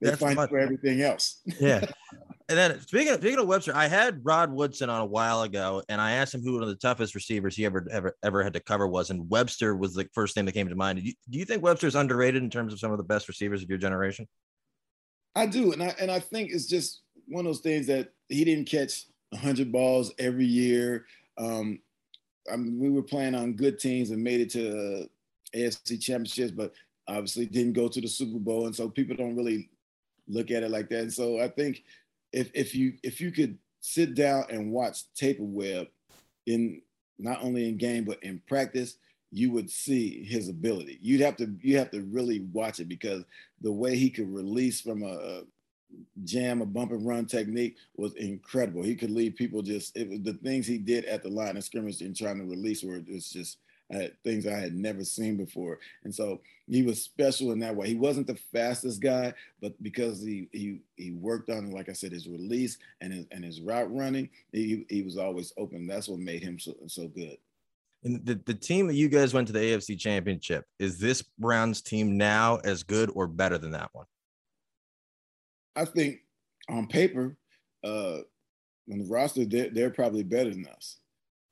they 0.00 0.16
find 0.16 0.36
for 0.36 0.58
everything 0.58 1.02
else. 1.02 1.40
yeah. 1.60 1.84
And 2.52 2.58
then 2.58 2.80
speaking 2.82 3.14
of, 3.14 3.20
speaking 3.20 3.38
of 3.38 3.46
Webster, 3.46 3.74
I 3.74 3.88
had 3.88 4.20
Rod 4.22 4.52
Woodson 4.52 4.90
on 4.90 5.00
a 5.00 5.06
while 5.06 5.40
ago, 5.40 5.82
and 5.88 6.02
I 6.02 6.12
asked 6.12 6.34
him 6.34 6.42
who 6.42 6.52
one 6.52 6.62
of 6.62 6.68
the 6.68 6.74
toughest 6.74 7.14
receivers 7.14 7.56
he 7.56 7.64
ever 7.64 7.86
ever 7.90 8.14
ever 8.22 8.44
had 8.44 8.52
to 8.52 8.60
cover 8.60 8.86
was, 8.86 9.08
and 9.08 9.30
Webster 9.30 9.74
was 9.74 9.94
the 9.94 10.06
first 10.12 10.34
thing 10.34 10.44
that 10.44 10.52
came 10.52 10.68
to 10.68 10.74
mind. 10.74 10.98
Do 10.98 11.04
you, 11.06 11.14
do 11.30 11.38
you 11.38 11.46
think 11.46 11.62
Webster's 11.62 11.94
underrated 11.94 12.42
in 12.42 12.50
terms 12.50 12.74
of 12.74 12.78
some 12.78 12.92
of 12.92 12.98
the 12.98 13.04
best 13.04 13.26
receivers 13.26 13.62
of 13.62 13.70
your 13.70 13.78
generation? 13.78 14.28
I 15.34 15.46
do, 15.46 15.72
and 15.72 15.82
I 15.82 15.94
and 15.98 16.10
I 16.10 16.20
think 16.20 16.50
it's 16.52 16.66
just 16.66 17.00
one 17.26 17.46
of 17.46 17.48
those 17.48 17.62
things 17.62 17.86
that 17.86 18.10
he 18.28 18.44
didn't 18.44 18.68
catch 18.68 19.06
hundred 19.34 19.72
balls 19.72 20.12
every 20.18 20.44
year. 20.44 21.06
Um, 21.38 21.78
I 22.52 22.56
mean, 22.56 22.78
we 22.78 22.90
were 22.90 23.02
playing 23.02 23.34
on 23.34 23.54
good 23.54 23.78
teams 23.78 24.10
and 24.10 24.22
made 24.22 24.42
it 24.42 24.50
to 24.50 24.68
uh, 24.68 25.56
AFC 25.56 25.98
championships, 26.02 26.50
but 26.50 26.74
obviously 27.08 27.46
didn't 27.46 27.72
go 27.72 27.88
to 27.88 28.00
the 28.02 28.08
Super 28.08 28.38
Bowl, 28.38 28.66
and 28.66 28.76
so 28.76 28.90
people 28.90 29.16
don't 29.16 29.36
really 29.36 29.70
look 30.28 30.50
at 30.50 30.62
it 30.62 30.70
like 30.70 30.90
that. 30.90 31.00
And 31.00 31.12
so 31.12 31.40
I 31.40 31.48
think 31.48 31.82
if 32.32 32.50
if 32.54 32.74
you 32.74 32.94
if 33.02 33.20
you 33.20 33.30
could 33.30 33.58
sit 33.80 34.14
down 34.14 34.44
and 34.50 34.72
watch 34.72 35.12
tape 35.14 35.38
of 35.40 35.46
Webb 35.46 35.88
in 36.46 36.82
not 37.18 37.42
only 37.42 37.68
in 37.68 37.76
game 37.76 38.04
but 38.04 38.22
in 38.22 38.40
practice, 38.46 38.96
you 39.30 39.50
would 39.50 39.70
see 39.70 40.24
his 40.24 40.48
ability. 40.48 40.98
You'd 41.00 41.20
have 41.20 41.36
to 41.36 41.54
you 41.60 41.78
have 41.78 41.90
to 41.90 42.02
really 42.02 42.40
watch 42.52 42.80
it 42.80 42.88
because 42.88 43.24
the 43.60 43.72
way 43.72 43.96
he 43.96 44.10
could 44.10 44.32
release 44.32 44.80
from 44.80 45.02
a, 45.02 45.42
jam, 46.24 46.62
a 46.62 46.66
bump 46.66 46.90
and 46.90 47.06
run 47.06 47.26
technique 47.26 47.76
was 47.96 48.14
incredible. 48.14 48.82
He 48.82 48.94
could 48.94 49.10
leave 49.10 49.36
people 49.36 49.62
just 49.62 49.96
it 49.96 50.08
was 50.08 50.20
the 50.22 50.34
things 50.34 50.66
he 50.66 50.78
did 50.78 51.04
at 51.06 51.22
the 51.22 51.28
line 51.28 51.56
of 51.56 51.64
scrimmage 51.64 52.00
and 52.02 52.16
trying 52.16 52.38
to 52.38 52.44
release 52.44 52.82
were 52.82 53.02
it's 53.06 53.30
just 53.30 53.58
uh, 53.92 54.06
things 54.24 54.46
I 54.46 54.58
had 54.58 54.74
never 54.74 55.04
seen 55.04 55.36
before. 55.36 55.78
And 56.04 56.14
so 56.14 56.40
he 56.66 56.82
was 56.82 57.02
special 57.02 57.52
in 57.52 57.58
that 57.60 57.74
way. 57.76 57.88
He 57.88 57.94
wasn't 57.94 58.26
the 58.26 58.38
fastest 58.52 59.02
guy, 59.02 59.34
but 59.60 59.80
because 59.82 60.22
he 60.22 60.48
he 60.52 60.80
he 60.96 61.12
worked 61.12 61.50
on, 61.50 61.70
like 61.70 61.88
I 61.88 61.92
said, 61.92 62.12
his 62.12 62.28
release 62.28 62.78
and 63.00 63.12
his 63.12 63.26
and 63.30 63.44
his 63.44 63.60
route 63.60 63.94
running, 63.94 64.30
he 64.52 64.86
he 64.88 65.02
was 65.02 65.18
always 65.18 65.52
open. 65.56 65.86
That's 65.86 66.08
what 66.08 66.20
made 66.20 66.42
him 66.42 66.58
so 66.58 66.74
so 66.86 67.08
good. 67.08 67.36
And 68.04 68.24
the, 68.26 68.40
the 68.46 68.54
team 68.54 68.88
that 68.88 68.94
you 68.94 69.08
guys 69.08 69.32
went 69.32 69.46
to 69.46 69.52
the 69.52 69.60
AFC 69.60 69.98
championship, 69.98 70.64
is 70.80 70.98
this 70.98 71.22
Browns 71.38 71.82
team 71.82 72.16
now 72.16 72.56
as 72.64 72.82
good 72.82 73.12
or 73.14 73.28
better 73.28 73.58
than 73.58 73.70
that 73.72 73.90
one? 73.92 74.06
I 75.76 75.84
think 75.84 76.18
on 76.68 76.88
paper, 76.88 77.36
uh, 77.84 78.18
on 78.90 78.98
the 78.98 79.04
roster, 79.04 79.44
they're, 79.44 79.70
they're 79.70 79.90
probably 79.90 80.24
better 80.24 80.50
than 80.50 80.66
us. 80.66 80.98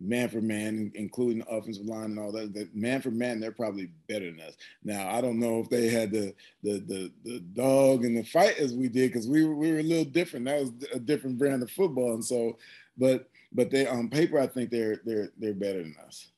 Man 0.00 0.28
for 0.28 0.40
man, 0.40 0.90
including 0.94 1.38
the 1.38 1.48
offensive 1.48 1.84
line 1.84 2.06
and 2.06 2.18
all 2.18 2.32
that, 2.32 2.54
that. 2.54 2.74
Man 2.74 3.02
for 3.02 3.10
man, 3.10 3.38
they're 3.38 3.52
probably 3.52 3.90
better 4.08 4.30
than 4.30 4.40
us. 4.40 4.54
Now, 4.82 5.10
I 5.10 5.20
don't 5.20 5.38
know 5.38 5.60
if 5.60 5.68
they 5.68 5.88
had 5.88 6.10
the 6.10 6.34
the 6.62 6.80
the, 6.80 7.12
the 7.24 7.40
dog 7.40 8.04
and 8.04 8.16
the 8.16 8.24
fight 8.24 8.58
as 8.58 8.74
we 8.74 8.88
did 8.88 9.12
because 9.12 9.28
we 9.28 9.44
were 9.44 9.54
we 9.54 9.72
were 9.72 9.80
a 9.80 9.82
little 9.82 10.04
different. 10.04 10.46
That 10.46 10.60
was 10.60 10.72
a 10.92 10.98
different 10.98 11.38
brand 11.38 11.62
of 11.62 11.70
football, 11.70 12.14
and 12.14 12.24
so, 12.24 12.58
but 12.96 13.28
but 13.52 13.70
they 13.70 13.86
on 13.86 14.08
paper, 14.08 14.38
I 14.38 14.46
think 14.46 14.70
they're 14.70 15.00
they're 15.04 15.30
they're 15.38 15.54
better 15.54 15.82
than 15.82 15.96
us. 16.06 16.30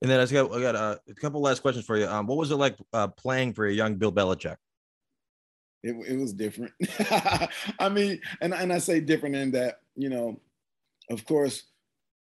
And 0.00 0.10
then 0.10 0.18
I 0.18 0.26
got 0.26 0.52
I 0.52 0.60
got 0.60 0.74
uh, 0.74 0.96
a 1.08 1.14
couple 1.14 1.40
last 1.40 1.62
questions 1.62 1.86
for 1.86 1.96
you. 1.96 2.06
Um, 2.06 2.26
what 2.26 2.38
was 2.38 2.50
it 2.50 2.56
like 2.56 2.76
uh, 2.92 3.08
playing 3.08 3.52
for 3.52 3.66
a 3.66 3.72
young 3.72 3.96
Bill 3.96 4.12
Belichick? 4.12 4.56
It, 5.82 5.96
it 6.06 6.16
was 6.16 6.32
different. 6.32 6.72
I 7.78 7.88
mean, 7.90 8.20
and, 8.40 8.54
and 8.54 8.72
I 8.72 8.78
say 8.78 9.00
different 9.00 9.34
in 9.34 9.50
that, 9.52 9.80
you 9.96 10.08
know, 10.08 10.40
of 11.10 11.24
course, 11.24 11.64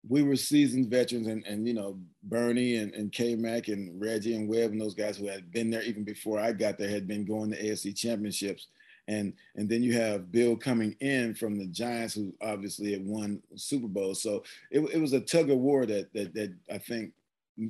we 0.08 0.24
were 0.24 0.36
seasoned 0.36 0.90
veterans 0.90 1.28
and, 1.28 1.46
and 1.46 1.68
you 1.68 1.74
know, 1.74 2.00
Bernie 2.24 2.76
and, 2.76 2.94
and 2.94 3.12
K 3.12 3.36
Mac 3.36 3.68
and 3.68 4.00
Reggie 4.00 4.36
and 4.36 4.48
Webb 4.48 4.72
and 4.72 4.82
those 4.82 4.94
guys 4.94 5.18
who 5.18 5.28
had 5.28 5.52
been 5.52 5.70
there 5.70 5.84
even 5.84 6.04
before 6.04 6.40
I 6.40 6.52
got 6.52 6.78
there 6.78 6.90
had 6.90 7.08
been 7.08 7.26
going 7.26 7.52
to 7.52 7.62
AFC 7.62 7.96
championships. 7.96 8.68
And 9.10 9.34
and 9.56 9.70
then 9.70 9.84
you 9.84 9.94
have 9.94 10.32
Bill 10.32 10.58
coming 10.58 10.96
in 11.00 11.34
from 11.34 11.58
the 11.58 11.68
Giants, 11.68 12.14
who 12.14 12.34
obviously 12.42 12.92
had 12.92 13.06
won 13.06 13.42
Super 13.56 13.88
Bowl. 13.88 14.14
So 14.14 14.44
it, 14.70 14.82
it 14.94 15.00
was 15.00 15.14
a 15.14 15.22
tug 15.22 15.50
of 15.50 15.58
war 15.58 15.86
that 15.86 16.14
that 16.14 16.34
that 16.34 16.54
I 16.70 16.78
think 16.78 17.14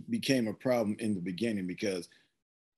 became 0.10 0.48
a 0.48 0.54
problem 0.54 0.98
in 1.00 1.14
the 1.14 1.22
beginning 1.22 1.68
because 1.68 2.10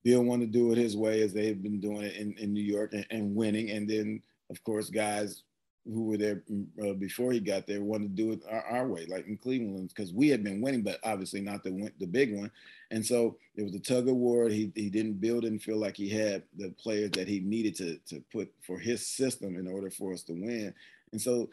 Bill 0.03 0.23
wanted 0.23 0.51
to 0.51 0.59
do 0.59 0.71
it 0.71 0.77
his 0.77 0.95
way 0.95 1.21
as 1.21 1.33
they 1.33 1.47
had 1.47 1.63
been 1.63 1.79
doing 1.79 2.03
it 2.03 2.15
in, 2.15 2.33
in 2.37 2.53
New 2.53 2.63
York 2.63 2.93
and, 2.93 3.05
and 3.09 3.35
winning. 3.35 3.71
And 3.71 3.89
then, 3.89 4.21
of 4.49 4.63
course, 4.63 4.89
guys 4.89 5.43
who 5.85 6.03
were 6.03 6.17
there 6.17 6.43
mm, 6.51 6.65
uh, 6.83 6.93
before 6.93 7.31
he 7.31 7.39
got 7.39 7.65
there 7.65 7.81
wanted 7.81 8.15
to 8.15 8.23
do 8.23 8.31
it 8.31 8.41
our, 8.49 8.63
our 8.65 8.87
way, 8.87 9.05
like 9.07 9.27
in 9.27 9.37
Cleveland, 9.37 9.89
because 9.89 10.13
we 10.13 10.29
had 10.29 10.43
been 10.43 10.61
winning, 10.61 10.81
but 10.81 10.99
obviously 11.03 11.41
not 11.41 11.63
the 11.63 11.91
the 11.99 12.07
big 12.07 12.37
one. 12.37 12.51
And 12.91 13.05
so 13.05 13.37
it 13.55 13.63
was 13.63 13.73
a 13.75 13.79
tug 13.79 14.07
of 14.07 14.15
war. 14.15 14.49
He 14.49 14.71
he 14.75 14.89
didn't 14.89 15.21
build 15.21 15.43
didn't 15.43 15.59
feel 15.59 15.77
like 15.77 15.97
he 15.97 16.09
had 16.09 16.43
the 16.57 16.69
players 16.81 17.11
that 17.11 17.27
he 17.27 17.39
needed 17.39 17.75
to 17.77 17.97
to 18.07 18.23
put 18.31 18.51
for 18.61 18.77
his 18.77 19.05
system 19.05 19.55
in 19.55 19.67
order 19.67 19.89
for 19.89 20.13
us 20.13 20.23
to 20.23 20.33
win. 20.33 20.73
And 21.11 21.21
so 21.21 21.49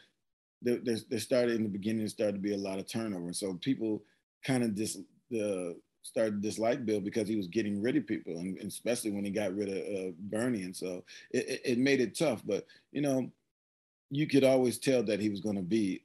there, 0.62 0.78
there, 0.82 0.98
there 1.08 1.20
started 1.20 1.56
in 1.56 1.62
the 1.62 1.68
beginning, 1.68 2.00
there 2.00 2.08
started 2.08 2.34
to 2.34 2.40
be 2.40 2.54
a 2.54 2.58
lot 2.58 2.78
of 2.78 2.86
turnover. 2.86 3.26
And 3.26 3.36
so 3.36 3.54
people 3.54 4.02
kind 4.44 4.62
of 4.62 4.74
just 4.74 4.98
the 5.30 5.76
started 6.02 6.40
to 6.40 6.48
dislike 6.48 6.86
Bill 6.86 7.00
because 7.00 7.28
he 7.28 7.36
was 7.36 7.48
getting 7.48 7.82
rid 7.82 7.96
of 7.96 8.06
people, 8.06 8.38
and, 8.38 8.56
and 8.58 8.68
especially 8.68 9.10
when 9.10 9.24
he 9.24 9.30
got 9.30 9.54
rid 9.54 9.68
of 9.68 9.76
uh, 9.76 10.12
Bernie. 10.18 10.62
And 10.62 10.74
so 10.74 11.04
it, 11.32 11.48
it, 11.48 11.60
it, 11.64 11.78
made 11.78 12.00
it 12.00 12.16
tough. 12.16 12.42
But 12.46 12.64
you 12.92 13.00
know, 13.00 13.30
you 14.10 14.26
could 14.26 14.44
always 14.44 14.78
tell 14.78 15.02
that 15.04 15.20
he 15.20 15.28
was 15.28 15.40
going 15.40 15.56
to 15.56 15.62
be 15.62 16.02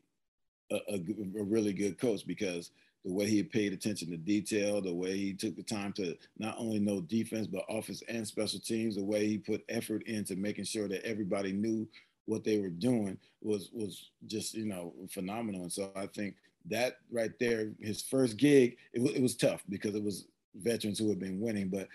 a, 0.71 0.75
a, 0.89 0.95
a, 1.39 1.43
really 1.43 1.73
good 1.73 1.99
coach 1.99 2.25
because 2.25 2.71
the 3.05 3.11
way 3.11 3.27
he 3.27 3.43
paid 3.43 3.73
attention 3.73 4.09
to 4.09 4.17
detail, 4.17 4.81
the 4.81 4.93
way 4.93 5.17
he 5.17 5.33
took 5.33 5.55
the 5.55 5.63
time 5.63 5.91
to 5.93 6.15
not 6.37 6.55
only 6.57 6.79
know 6.79 7.01
defense 7.01 7.47
but 7.47 7.65
offense 7.69 8.03
and 8.07 8.27
special 8.27 8.59
teams, 8.59 8.95
the 8.95 9.03
way 9.03 9.27
he 9.27 9.37
put 9.37 9.63
effort 9.69 10.03
into 10.03 10.35
making 10.35 10.65
sure 10.65 10.87
that 10.87 11.05
everybody 11.05 11.51
knew 11.51 11.87
what 12.25 12.43
they 12.43 12.59
were 12.59 12.69
doing 12.69 13.17
was 13.41 13.69
was 13.73 14.11
just 14.27 14.53
you 14.53 14.65
know 14.65 14.93
phenomenal. 15.09 15.63
And 15.63 15.71
so 15.71 15.91
I 15.95 16.07
think 16.07 16.35
that 16.69 16.97
right 17.11 17.31
there, 17.39 17.71
his 17.79 18.01
first 18.01 18.37
gig, 18.37 18.77
it, 18.93 19.01
it 19.15 19.21
was 19.21 19.35
tough 19.35 19.63
because 19.69 19.95
it 19.95 20.03
was 20.03 20.25
veterans 20.55 20.99
who 20.99 21.09
had 21.09 21.19
been 21.19 21.39
winning, 21.39 21.69
but 21.69 21.87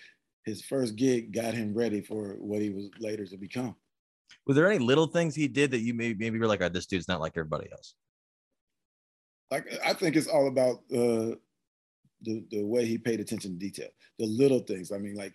his 0.45 0.63
first 0.63 0.97
gig 0.97 1.33
got 1.33 1.55
him 1.55 1.75
ready 1.75 2.01
for 2.01 2.37
what 2.39 2.61
he 2.61 2.71
was 2.71 2.89
later 2.99 3.27
to 3.27 3.37
become. 3.37 3.77
Was 4.47 4.57
there 4.57 4.71
any 4.71 4.85
little 4.85 5.07
things 5.07 5.35
he 5.35 5.49
did 5.49 5.71
that 5.73 5.81
you 5.81 5.95
maybe 5.95 6.19
maybe 6.19 6.39
were 6.39 6.47
like, 6.47 6.63
oh, 6.63 6.69
this 6.69 6.87
dude's 6.87 7.09
not 7.09 7.21
like 7.21 7.33
everybody 7.37 7.69
else? 7.71 7.95
Like 9.51 9.67
I 9.85 9.93
think 9.93 10.17
it's 10.17 10.29
all 10.29 10.49
about 10.49 10.77
uh, 10.93 11.37
the 12.23 12.45
the 12.51 12.63
way 12.63 12.85
he 12.85 12.99
paid 12.99 13.21
attention 13.21 13.53
to 13.53 13.59
detail, 13.59 13.89
the 14.19 14.27
little 14.27 14.61
things. 14.61 14.93
I 14.93 14.99
mean, 14.99 15.15
like 15.15 15.35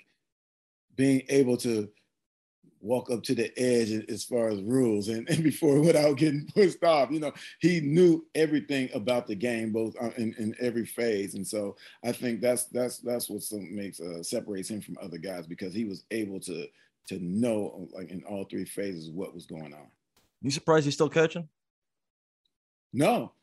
being 0.96 1.24
able 1.30 1.58
to 1.58 1.90
walk 2.82 3.12
up 3.12 3.22
to 3.24 3.36
the 3.36 3.52
edge 3.60 3.92
as 4.10 4.24
far 4.24 4.50
as 4.50 4.62
rules 4.62 5.08
and, 5.08 5.30
and 5.30 5.44
before 5.44 5.80
without 5.82 6.18
getting 6.18 6.48
pushed 6.54 6.84
off. 6.84 7.12
You 7.12 7.20
know, 7.20 7.34
he 7.60 7.80
knew 7.80 8.26
everything 8.36 8.90
about 8.94 9.28
the 9.28 9.36
game, 9.36 9.72
both 9.72 9.96
uh, 10.02 10.10
in, 10.18 10.34
in 10.38 10.56
every 10.60 10.86
phase. 10.86 11.36
And 11.36 11.48
so 11.48 11.76
I 12.04 12.12
think 12.12 12.42
that's 12.42 12.66
that's 12.66 12.98
that's 13.00 13.30
what 13.30 13.44
makes 13.52 14.00
uh, 14.00 14.24
separates 14.24 14.70
him 14.70 14.82
from 14.82 14.98
other 15.02 15.18
guys 15.18 15.48
because 15.48 15.74
he 15.74 15.86
was 15.86 16.04
able 16.12 16.40
to 16.42 16.68
to 17.08 17.20
know 17.20 17.88
like 17.94 18.10
in 18.10 18.24
all 18.24 18.46
three 18.46 18.66
phases 18.66 19.10
what 19.10 19.34
was 19.34 19.46
going 19.46 19.74
on. 19.74 19.88
You 20.42 20.52
surprised 20.52 20.86
he's 20.86 20.94
still 20.96 21.10
coaching? 21.10 21.48
No, 22.94 23.34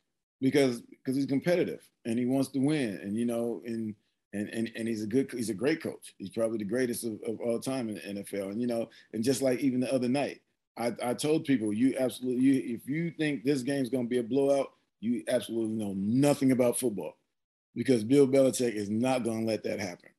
because 0.40 0.80
because 0.80 1.16
he's 1.16 1.26
competitive 1.26 1.88
and 2.04 2.18
he 2.18 2.26
wants 2.26 2.48
to 2.50 2.58
win. 2.58 2.98
And 3.02 3.16
you 3.16 3.26
know, 3.26 3.62
and 3.64 3.94
and 4.32 4.48
and 4.50 4.70
and 4.76 4.88
he's 4.88 5.02
a 5.02 5.06
good 5.06 5.30
he's 5.32 5.50
a 5.50 5.54
great 5.54 5.82
coach. 5.82 6.14
He's 6.18 6.30
probably 6.30 6.58
the 6.58 6.64
greatest 6.64 7.04
of, 7.04 7.18
of 7.26 7.40
all 7.40 7.58
time 7.58 7.88
in 7.88 7.94
the 7.94 8.22
NFL. 8.22 8.50
And 8.50 8.60
you 8.60 8.66
know, 8.66 8.88
and 9.12 9.22
just 9.24 9.42
like 9.42 9.60
even 9.60 9.80
the 9.80 9.92
other 9.92 10.08
night, 10.08 10.40
I, 10.76 10.92
I 11.02 11.14
told 11.14 11.44
people 11.44 11.72
you 11.72 11.94
absolutely 11.98 12.42
you 12.42 12.74
if 12.74 12.88
you 12.88 13.10
think 13.10 13.44
this 13.44 13.62
game's 13.62 13.90
gonna 13.90 14.04
be 14.04 14.18
a 14.18 14.22
blowout, 14.22 14.72
you 15.00 15.24
absolutely 15.28 15.76
know 15.76 15.94
nothing 15.96 16.52
about 16.52 16.78
football 16.78 17.16
because 17.74 18.04
Bill 18.04 18.26
Belichick 18.26 18.74
is 18.74 18.90
not 18.90 19.24
gonna 19.24 19.46
let 19.46 19.62
that 19.64 19.80
happen. 19.80 20.10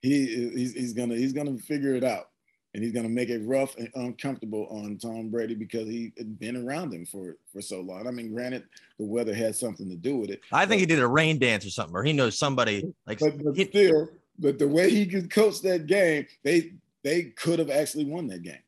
He 0.00 0.50
he's, 0.54 0.74
he's 0.74 0.92
gonna 0.92 1.16
he's 1.16 1.32
gonna 1.32 1.56
figure 1.56 1.94
it 1.94 2.04
out 2.04 2.30
and 2.74 2.82
he's 2.82 2.92
going 2.92 3.06
to 3.06 3.12
make 3.12 3.28
it 3.28 3.40
rough 3.44 3.76
and 3.76 3.88
uncomfortable 3.94 4.66
on 4.70 4.98
Tom 4.98 5.30
Brady 5.30 5.54
because 5.54 5.88
he 5.88 6.12
had 6.18 6.38
been 6.38 6.56
around 6.56 6.92
him 6.92 7.06
for 7.06 7.36
for 7.52 7.62
so 7.62 7.80
long. 7.80 8.06
I 8.06 8.10
mean, 8.10 8.32
granted, 8.32 8.64
the 8.98 9.04
weather 9.04 9.34
had 9.34 9.56
something 9.56 9.88
to 9.88 9.96
do 9.96 10.16
with 10.16 10.30
it. 10.30 10.40
I 10.52 10.66
think 10.66 10.80
but, 10.80 10.80
he 10.80 10.86
did 10.86 10.98
a 10.98 11.06
rain 11.06 11.38
dance 11.38 11.64
or 11.64 11.70
something, 11.70 11.96
or 11.96 12.04
he 12.04 12.12
knows 12.12 12.38
somebody 12.38 12.84
like. 13.06 13.18
But, 13.18 13.42
but 13.42 13.56
he, 13.56 13.64
still, 13.64 14.08
but 14.38 14.58
the 14.58 14.68
way 14.68 14.90
he 14.90 15.06
could 15.06 15.30
coach 15.30 15.62
that 15.62 15.86
game, 15.86 16.26
they 16.44 16.72
they 17.02 17.24
could 17.24 17.58
have 17.58 17.70
actually 17.70 18.04
won 18.04 18.26
that 18.28 18.42
game. 18.42 18.58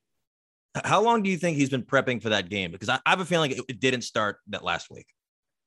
How 0.85 1.03
long 1.03 1.23
do 1.23 1.31
you 1.31 1.37
think 1.37 1.57
he's 1.57 1.71
been 1.71 1.83
prepping 1.83 2.23
for 2.23 2.29
that 2.29 2.49
game? 2.49 2.71
Because 2.71 2.89
I, 2.89 3.01
I 3.05 3.11
have 3.11 3.21
a 3.21 3.25
feeling 3.25 3.51
it, 3.51 3.61
it 3.69 3.81
didn't 3.81 4.03
start 4.03 4.39
that 4.49 4.63
last 4.63 4.91
week. 4.91 5.07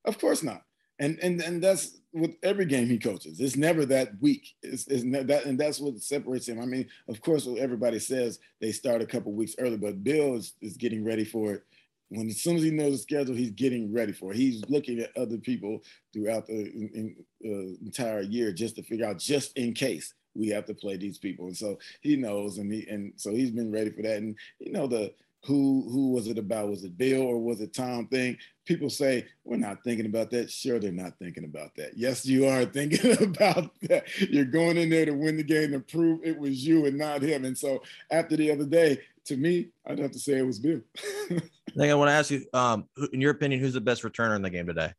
Of 0.04 0.18
course 0.18 0.42
not 0.42 0.62
and 1.02 1.18
and 1.20 1.40
and 1.40 1.62
that's 1.62 2.00
with 2.12 2.36
every 2.42 2.66
game 2.66 2.86
he 2.86 2.98
coaches. 2.98 3.40
It's 3.40 3.56
never 3.56 3.86
that 3.86 4.20
week. 4.20 4.54
It's, 4.62 4.86
it's 4.86 5.02
that, 5.26 5.44
and 5.44 5.58
that's 5.58 5.80
what 5.80 5.98
separates 6.00 6.48
him. 6.48 6.60
I 6.60 6.66
mean, 6.66 6.86
of 7.08 7.20
course, 7.20 7.48
everybody 7.58 7.98
says 7.98 8.38
they 8.60 8.72
start 8.72 9.02
a 9.02 9.06
couple 9.06 9.32
weeks 9.32 9.54
early, 9.58 9.76
but 9.76 10.04
Bill 10.04 10.36
is, 10.36 10.54
is 10.60 10.76
getting 10.76 11.04
ready 11.04 11.24
for 11.24 11.54
it. 11.54 11.62
When 12.10 12.28
as 12.28 12.42
soon 12.42 12.56
as 12.56 12.62
he 12.62 12.70
knows 12.70 12.92
the 12.92 12.98
schedule, 12.98 13.34
he's 13.34 13.52
getting 13.52 13.92
ready 13.92 14.12
for 14.12 14.32
it. 14.32 14.36
He's 14.36 14.62
looking 14.68 14.98
at 14.98 15.16
other 15.16 15.38
people 15.38 15.80
throughout 16.12 16.46
the 16.46 16.52
in, 16.52 17.16
in, 17.42 17.50
uh, 17.50 17.84
entire 17.86 18.20
year 18.20 18.52
just 18.52 18.76
to 18.76 18.82
figure 18.82 19.06
out, 19.06 19.18
just 19.18 19.56
in 19.56 19.72
case 19.72 20.12
we 20.34 20.48
have 20.48 20.66
to 20.66 20.74
play 20.74 20.96
these 20.96 21.16
people. 21.16 21.46
And 21.46 21.56
so 21.56 21.78
he 22.02 22.16
knows, 22.16 22.58
and 22.58 22.70
he 22.70 22.86
and 22.88 23.14
so 23.16 23.30
he's 23.30 23.50
been 23.50 23.72
ready 23.72 23.90
for 23.90 24.02
that. 24.02 24.18
And 24.18 24.36
you 24.58 24.72
know 24.72 24.86
the 24.86 25.14
who 25.44 25.88
who 25.90 26.12
was 26.12 26.28
it 26.28 26.38
about? 26.38 26.68
Was 26.68 26.84
it 26.84 26.96
Bill 26.96 27.22
or 27.22 27.38
was 27.38 27.60
it 27.60 27.74
Tom 27.74 28.06
thing? 28.06 28.36
People 28.64 28.88
say 28.88 29.26
we're 29.44 29.56
not 29.56 29.82
thinking 29.82 30.06
about 30.06 30.30
that. 30.30 30.50
Sure, 30.50 30.78
they're 30.78 30.92
not 30.92 31.18
thinking 31.18 31.44
about 31.44 31.74
that. 31.76 31.96
Yes, 31.96 32.24
you 32.24 32.46
are 32.46 32.64
thinking 32.66 33.20
about 33.22 33.70
that. 33.82 34.04
You're 34.20 34.44
going 34.44 34.76
in 34.76 34.90
there 34.90 35.06
to 35.06 35.12
win 35.12 35.36
the 35.36 35.42
game 35.42 35.72
to 35.72 35.80
prove 35.80 36.20
it 36.22 36.38
was 36.38 36.64
you 36.64 36.86
and 36.86 36.96
not 36.96 37.22
him. 37.22 37.44
And 37.44 37.58
so 37.58 37.82
after 38.10 38.36
the 38.36 38.52
other 38.52 38.66
day, 38.66 39.00
to 39.24 39.36
me, 39.36 39.68
I'd 39.86 39.98
have 39.98 40.12
to 40.12 40.18
say 40.18 40.38
it 40.38 40.46
was 40.46 40.60
Bill. 40.60 40.80
I 41.30 41.40
think 41.76 41.90
I 41.90 41.94
want 41.94 42.08
to 42.08 42.12
ask 42.12 42.30
you, 42.30 42.44
um, 42.54 42.86
in 43.12 43.20
your 43.20 43.32
opinion, 43.32 43.60
who's 43.60 43.74
the 43.74 43.80
best 43.80 44.02
returner 44.02 44.36
in 44.36 44.42
the 44.42 44.50
game 44.50 44.66
today? 44.66 44.92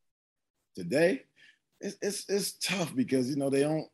Today, 0.75 1.23
it's 1.79 1.97
it's, 2.01 2.25
it's 2.27 2.51
tough 2.53 2.93
because 2.93 3.29
you 3.29 3.37
know 3.37 3.49
they 3.49 3.61
don't 3.61 3.87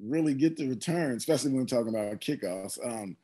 really 0.00 0.34
get 0.34 0.56
the 0.56 0.68
return, 0.68 1.16
especially 1.16 1.50
when 1.50 1.60
we're 1.60 1.66
talking 1.66 1.88
about 1.88 2.20
kickoffs. 2.20 2.78
Um, 2.86 3.16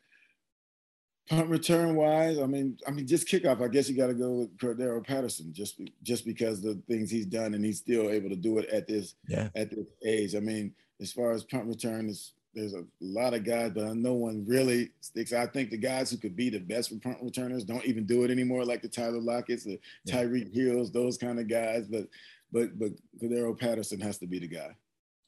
Punt 1.29 1.49
return 1.49 1.95
wise, 1.95 2.38
I 2.38 2.47
mean, 2.47 2.79
I 2.87 2.91
mean, 2.91 3.07
just 3.07 3.29
kickoff. 3.29 3.62
I 3.62 3.69
guess 3.69 3.88
you 3.88 3.97
got 3.97 4.07
to 4.07 4.14
go 4.14 4.33
with 4.33 4.57
Cordarrelle 4.59 5.07
Patterson, 5.07 5.53
just 5.53 5.81
just 6.03 6.25
because 6.25 6.62
the 6.62 6.81
things 6.88 7.11
he's 7.11 7.27
done, 7.27 7.55
and 7.55 7.64
he's 7.64 7.79
still 7.79 8.09
able 8.09 8.31
to 8.31 8.37
do 8.37 8.59
it 8.59 8.69
at 8.71 8.87
this 8.87 9.14
yeah. 9.27 9.49
at 9.55 9.71
this 9.71 9.87
age. 10.05 10.35
I 10.35 10.41
mean, 10.41 10.73
as 11.01 11.12
far 11.12 11.33
as 11.33 11.45
punt 11.45 11.67
return, 11.67 12.09
is 12.09 12.33
there's 12.55 12.75
a 12.75 12.85
lot 13.01 13.35
of 13.35 13.45
guys, 13.45 13.73
but 13.75 13.95
no 13.95 14.14
one 14.14 14.45
really 14.47 14.91
sticks. 15.01 15.33
I 15.33 15.47
think 15.47 15.71
the 15.71 15.77
guys 15.77 16.11
who 16.11 16.17
could 16.17 16.35
be 16.35 16.51
the 16.51 16.61
best 16.61 16.88
for 16.88 16.97
punt 16.97 17.19
returners 17.21 17.64
don't 17.64 17.85
even 17.85 18.07
do 18.07 18.25
it 18.25 18.31
anymore, 18.31 18.64
like 18.64 18.83
the 18.83 18.88
Tyler 18.88 19.21
Lockett's, 19.21 19.64
the 19.64 19.79
yeah. 20.05 20.23
Tyreek 20.23 20.53
Hills, 20.53 20.91
those 20.91 21.19
kind 21.19 21.38
of 21.38 21.49
guys. 21.49 21.87
But 21.88 22.09
but 22.53 22.79
but 22.79 22.93
Cordarrelle 23.21 23.59
Patterson 23.59 24.01
has 24.01 24.19
to 24.19 24.27
be 24.27 24.38
the 24.38 24.49
guy. 24.49 24.75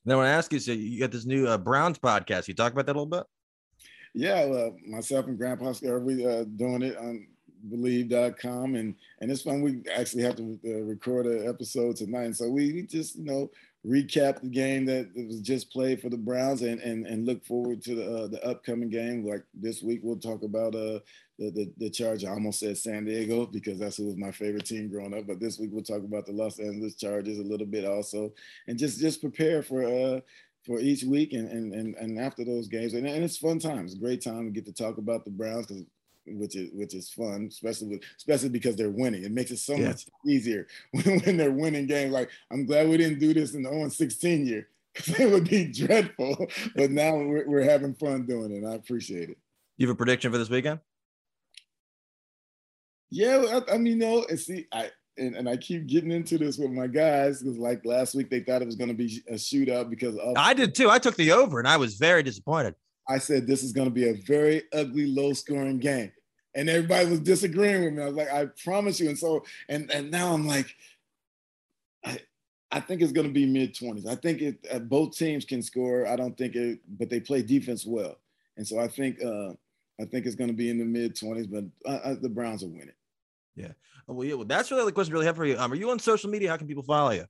Now, 0.07 0.15
I 0.15 0.17
want 0.17 0.27
to 0.29 0.31
ask 0.31 0.53
you, 0.53 0.61
so 0.61 0.73
you 0.73 0.99
got 0.99 1.13
this 1.13 1.27
new 1.27 1.47
uh, 1.47 1.59
Browns 1.59 1.99
podcast. 1.99 2.49
You 2.49 2.55
talk 2.55 2.73
about 2.73 2.87
that 2.87 2.93
a 2.93 2.99
little 2.99 3.05
bit 3.05 3.25
yeah, 4.15 4.45
well, 4.47 4.77
myself 4.87 5.27
and 5.27 5.39
Grandpa 5.39 5.73
we 6.01 6.27
uh, 6.27 6.45
doing 6.45 6.83
it 6.83 6.97
on 6.97 7.27
Bleav.com, 7.69 8.75
and 8.75 8.95
and 9.21 9.31
it's 9.31 9.43
fun. 9.43 9.63
We 9.63 9.83
actually 9.95 10.23
have 10.23 10.37
to 10.37 10.59
uh, 10.67 10.83
record 10.83 11.27
an 11.27 11.49
episode 11.49 11.97
tonight, 11.97 12.37
so 12.37 12.49
we, 12.49 12.73
we 12.73 12.83
just 12.83 13.17
you 13.17 13.25
know 13.25 13.51
recap 13.87 14.41
the 14.43 14.49
game 14.49 14.85
that 14.85 15.11
was 15.15 15.41
just 15.41 15.73
played 15.73 16.01
for 16.01 16.09
the 16.09 16.17
Browns, 16.17 16.63
and 16.63 16.81
and 16.81 17.07
and 17.07 17.27
look 17.27 17.45
forward 17.45 17.83
to 17.83 17.95
the 17.95 18.17
uh, 18.17 18.27
the 18.29 18.45
upcoming 18.45 18.91
game. 18.91 19.27
Like 19.27 19.45
this 19.55 19.83
week, 19.83 20.01
we'll 20.03 20.17
talk 20.17 20.43
about 20.43 20.75
uh 20.75 21.01
the 21.39 21.51
the, 21.51 21.73
the 21.79 21.91
Charge. 21.91 22.25
I 22.25 22.31
almost 22.31 22.61
said 22.61 22.79
San 22.79 23.05
Diego 23.05 23.47
because 23.47 23.79
that's 23.79 23.97
who 23.97 24.07
was 24.07 24.17
my 24.17 24.31
favorite 24.31 24.67
team 24.67 24.89
growing 24.89 25.17
up. 25.17 25.27
But 25.27 25.41
this 25.41 25.59
week 25.59 25.71
we'll 25.73 25.83
talk 25.83 26.03
about 26.03 26.27
the 26.27 26.33
Los 26.33 26.59
Angeles 26.59 26.97
Chargers 26.97 27.39
a 27.39 27.43
little 27.43 27.67
bit 27.67 27.85
also, 27.85 28.33
and 28.67 28.79
just 28.79 29.01
just 29.01 29.21
prepare 29.21 29.63
for 29.63 29.85
uh 29.85 30.21
for 30.71 30.79
each 30.79 31.03
week 31.03 31.33
and 31.33 31.51
and 31.51 31.75
and, 31.75 31.97
and 31.97 32.17
after 32.21 32.45
those 32.45 32.69
games. 32.69 32.95
And, 32.95 33.05
and 33.05 33.25
it's 33.25 33.37
fun 33.37 33.59
times. 33.59 33.97
Great 33.97 34.23
time 34.23 34.45
to 34.45 34.51
get 34.53 34.65
to 34.67 34.73
talk 34.73 34.99
about 34.99 35.25
the 35.25 35.31
browns 35.33 35.67
because 35.67 35.83
which 36.27 36.55
is 36.55 36.71
which 36.73 36.95
is 36.95 37.11
fun 37.11 37.49
especially 37.51 37.89
with 37.89 38.03
especially 38.17 38.51
because 38.51 38.77
they're 38.77 38.89
winning. 38.89 39.25
It 39.25 39.33
makes 39.33 39.51
it 39.51 39.59
so 39.59 39.75
yeah. 39.75 39.89
much 39.89 40.07
easier 40.25 40.69
when, 40.93 41.19
when, 41.23 41.37
they're 41.37 41.51
winning 41.51 41.87
games. 41.87 42.13
Like 42.13 42.31
i'm 42.53 42.67
glad 42.67 42.89
we 42.89 42.99
didn't 42.99 43.19
do 43.19 43.35
this 43.35 43.55
in 43.55 43.65
the 43.65 43.71
0 43.71 43.89
16 43.89 44.47
year 44.47 44.69
because 44.95 45.19
it 45.19 45.29
would 45.29 45.51
be 45.51 45.73
dreadful. 45.73 46.47
But 46.77 46.93
now 46.93 47.17
we're, 47.17 47.49
we're 47.49 47.69
having 47.69 47.95
fun 47.95 48.27
doing 48.27 48.53
it. 48.53 48.65
I 48.65 48.75
appreciate 48.75 49.31
it. 49.31 49.39
You 49.77 49.89
have 49.89 49.95
a 49.95 49.97
prediction 49.97 50.31
for 50.31 50.39
this 50.39 50.51
weekend? 50.51 50.79
Yeah 53.11 53.61
i, 53.69 53.75
I 53.75 53.79
mean 53.79 53.99
no 53.99 54.25
and 54.29 54.39
see 54.39 54.67
i 54.71 54.89
and, 55.21 55.37
and 55.37 55.49
I 55.49 55.57
keep 55.57 55.87
getting 55.87 56.11
into 56.11 56.39
this 56.39 56.59
with 56.59 56.71
my 56.71 56.87
guys 56.87 57.43
because 57.43 57.59
like 57.59 57.85
last 57.85 58.15
week 58.15 58.31
they 58.31 58.41
thought 58.41 58.63
it 58.63 58.67
was 58.67 58.75
going 58.75 58.89
to 58.89 58.95
be 58.95 59.23
a 59.29 59.35
shootout 59.35 59.91
because 59.91 60.17
of, 60.17 60.37
I 60.37 60.55
did 60.55 60.75
too. 60.75 60.91
I 60.91 60.99
took 60.99 61.17
the 61.17 61.33
over 61.33 61.59
and 61.59 61.69
I 61.69 61.77
was 61.77 61.95
very 61.95 62.23
disappointed. 62.23 62.75
I 63.09 63.19
said 63.19 63.47
this 63.47 63.63
is 63.63 63.73
going 63.73 63.89
to 63.89 63.95
be 63.95 64.09
a 64.09 64.15
very 64.15 64.63
ugly, 64.73 65.07
low 65.07 65.33
scoring 65.33 65.79
game, 65.79 66.13
and 66.55 66.69
everybody 66.69 67.11
was 67.11 67.21
disagreeing 67.21 67.85
with 67.85 67.93
me. 67.95 68.03
I 68.03 68.07
was 68.07 68.15
like, 68.15 68.33
I 68.33 68.47
promise 68.65 69.01
you. 69.01 69.09
And 69.09 69.19
so 69.19 69.45
and 69.69 69.91
and 69.91 70.11
now 70.11 70.33
I'm 70.33 70.47
like, 70.47 70.75
I 72.05 72.19
I 72.71 72.81
think 72.81 73.03
it's 73.03 73.13
going 73.13 73.27
to 73.27 73.33
be 73.33 73.47
mid 73.47 73.77
twenties. 73.77 74.07
I 74.07 74.15
think 74.15 74.41
it 74.41 74.67
uh, 74.73 74.79
both 74.79 75.17
teams 75.17 75.45
can 75.45 75.63
score. 75.63 76.07
I 76.07 76.17
don't 76.17 76.37
think 76.39 76.55
it, 76.55 76.81
but 76.99 77.11
they 77.11 77.21
play 77.21 77.43
defense 77.43 77.85
well, 77.85 78.17
and 78.57 78.67
so 78.67 78.79
I 78.79 78.89
think 78.89 79.23
uh 79.23 79.53
I 80.01 80.05
think 80.07 80.25
it's 80.25 80.37
going 80.37 80.51
to 80.51 80.57
be 80.57 80.71
in 80.71 80.79
the 80.79 80.85
mid 80.85 81.19
twenties. 81.19 81.47
But 81.47 81.65
uh, 81.85 82.01
uh, 82.05 82.15
the 82.21 82.29
Browns 82.29 82.63
will 82.63 82.71
win 82.71 82.89
it. 82.89 82.97
Yeah. 83.57 83.73
Oh, 84.09 84.15
well, 84.15 84.27
yeah. 84.27 84.35
Well, 84.35 84.45
that's 84.45 84.71
really 84.71 84.87
the 84.87 84.93
question 84.93 85.13
I 85.13 85.15
really 85.15 85.27
have 85.27 85.37
for 85.37 85.45
you. 85.45 85.59
Um, 85.59 85.73
are 85.73 85.77
you 85.77 85.91
on 85.91 85.99
social 85.99 86.31
media? 86.31 86.51
How 86.51 86.57
can 86.57 86.67
people 86.67 86.83
follow 86.83 87.11
you? 87.11 87.25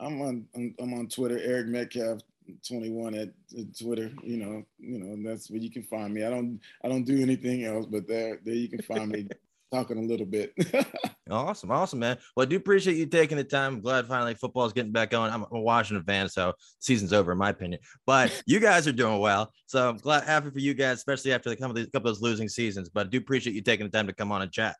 I'm 0.00 0.20
on 0.20 0.46
I'm, 0.54 0.94
on 0.94 1.08
Twitter, 1.08 1.38
Eric 1.38 1.68
Metcalf 1.68 2.20
21 2.66 3.14
at, 3.14 3.28
at, 3.58 3.78
Twitter. 3.78 4.10
You 4.22 4.38
know, 4.38 4.62
you 4.78 4.98
know, 4.98 5.28
that's 5.28 5.50
where 5.50 5.60
you 5.60 5.70
can 5.70 5.82
find 5.82 6.12
me. 6.12 6.24
I 6.24 6.30
don't 6.30 6.60
I 6.84 6.88
don't 6.88 7.04
do 7.04 7.20
anything 7.20 7.64
else, 7.64 7.86
but 7.86 8.08
there 8.08 8.40
there 8.44 8.54
you 8.54 8.68
can 8.68 8.82
find 8.82 9.10
me 9.10 9.28
talking 9.72 9.98
a 9.98 10.02
little 10.02 10.26
bit. 10.26 10.52
awesome, 11.30 11.70
awesome, 11.70 12.00
man. 12.00 12.18
Well, 12.36 12.46
I 12.46 12.48
do 12.48 12.56
appreciate 12.56 12.96
you 12.96 13.06
taking 13.06 13.36
the 13.36 13.44
time. 13.44 13.74
I'm 13.74 13.80
glad 13.80 14.06
finally 14.06 14.34
football 14.34 14.66
is 14.66 14.72
getting 14.72 14.92
back 14.92 15.14
on. 15.14 15.30
I'm 15.30 15.46
a 15.50 15.60
Washington 15.60 16.04
fan, 16.04 16.28
so 16.28 16.54
season's 16.80 17.12
over 17.12 17.32
in 17.32 17.38
my 17.38 17.50
opinion. 17.50 17.80
But 18.04 18.42
you 18.46 18.60
guys 18.60 18.86
are 18.88 18.92
doing 18.92 19.20
well, 19.20 19.52
so 19.66 19.88
I'm 19.88 19.98
glad 19.98 20.24
happy 20.24 20.50
for 20.50 20.58
you 20.58 20.74
guys, 20.74 20.98
especially 20.98 21.32
after 21.32 21.50
the 21.50 21.56
couple 21.56 21.70
of 21.70 21.76
these 21.76 21.86
couple 21.86 22.10
of 22.10 22.16
those 22.16 22.22
losing 22.22 22.48
seasons. 22.48 22.88
But 22.88 23.06
I 23.06 23.10
do 23.10 23.18
appreciate 23.18 23.54
you 23.54 23.62
taking 23.62 23.86
the 23.86 23.96
time 23.96 24.08
to 24.08 24.12
come 24.12 24.32
on 24.32 24.42
and 24.42 24.50
chat. 24.50 24.76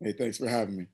Hey, 0.00 0.12
thanks 0.12 0.38
for 0.38 0.48
having 0.48 0.76
me. 0.76 0.86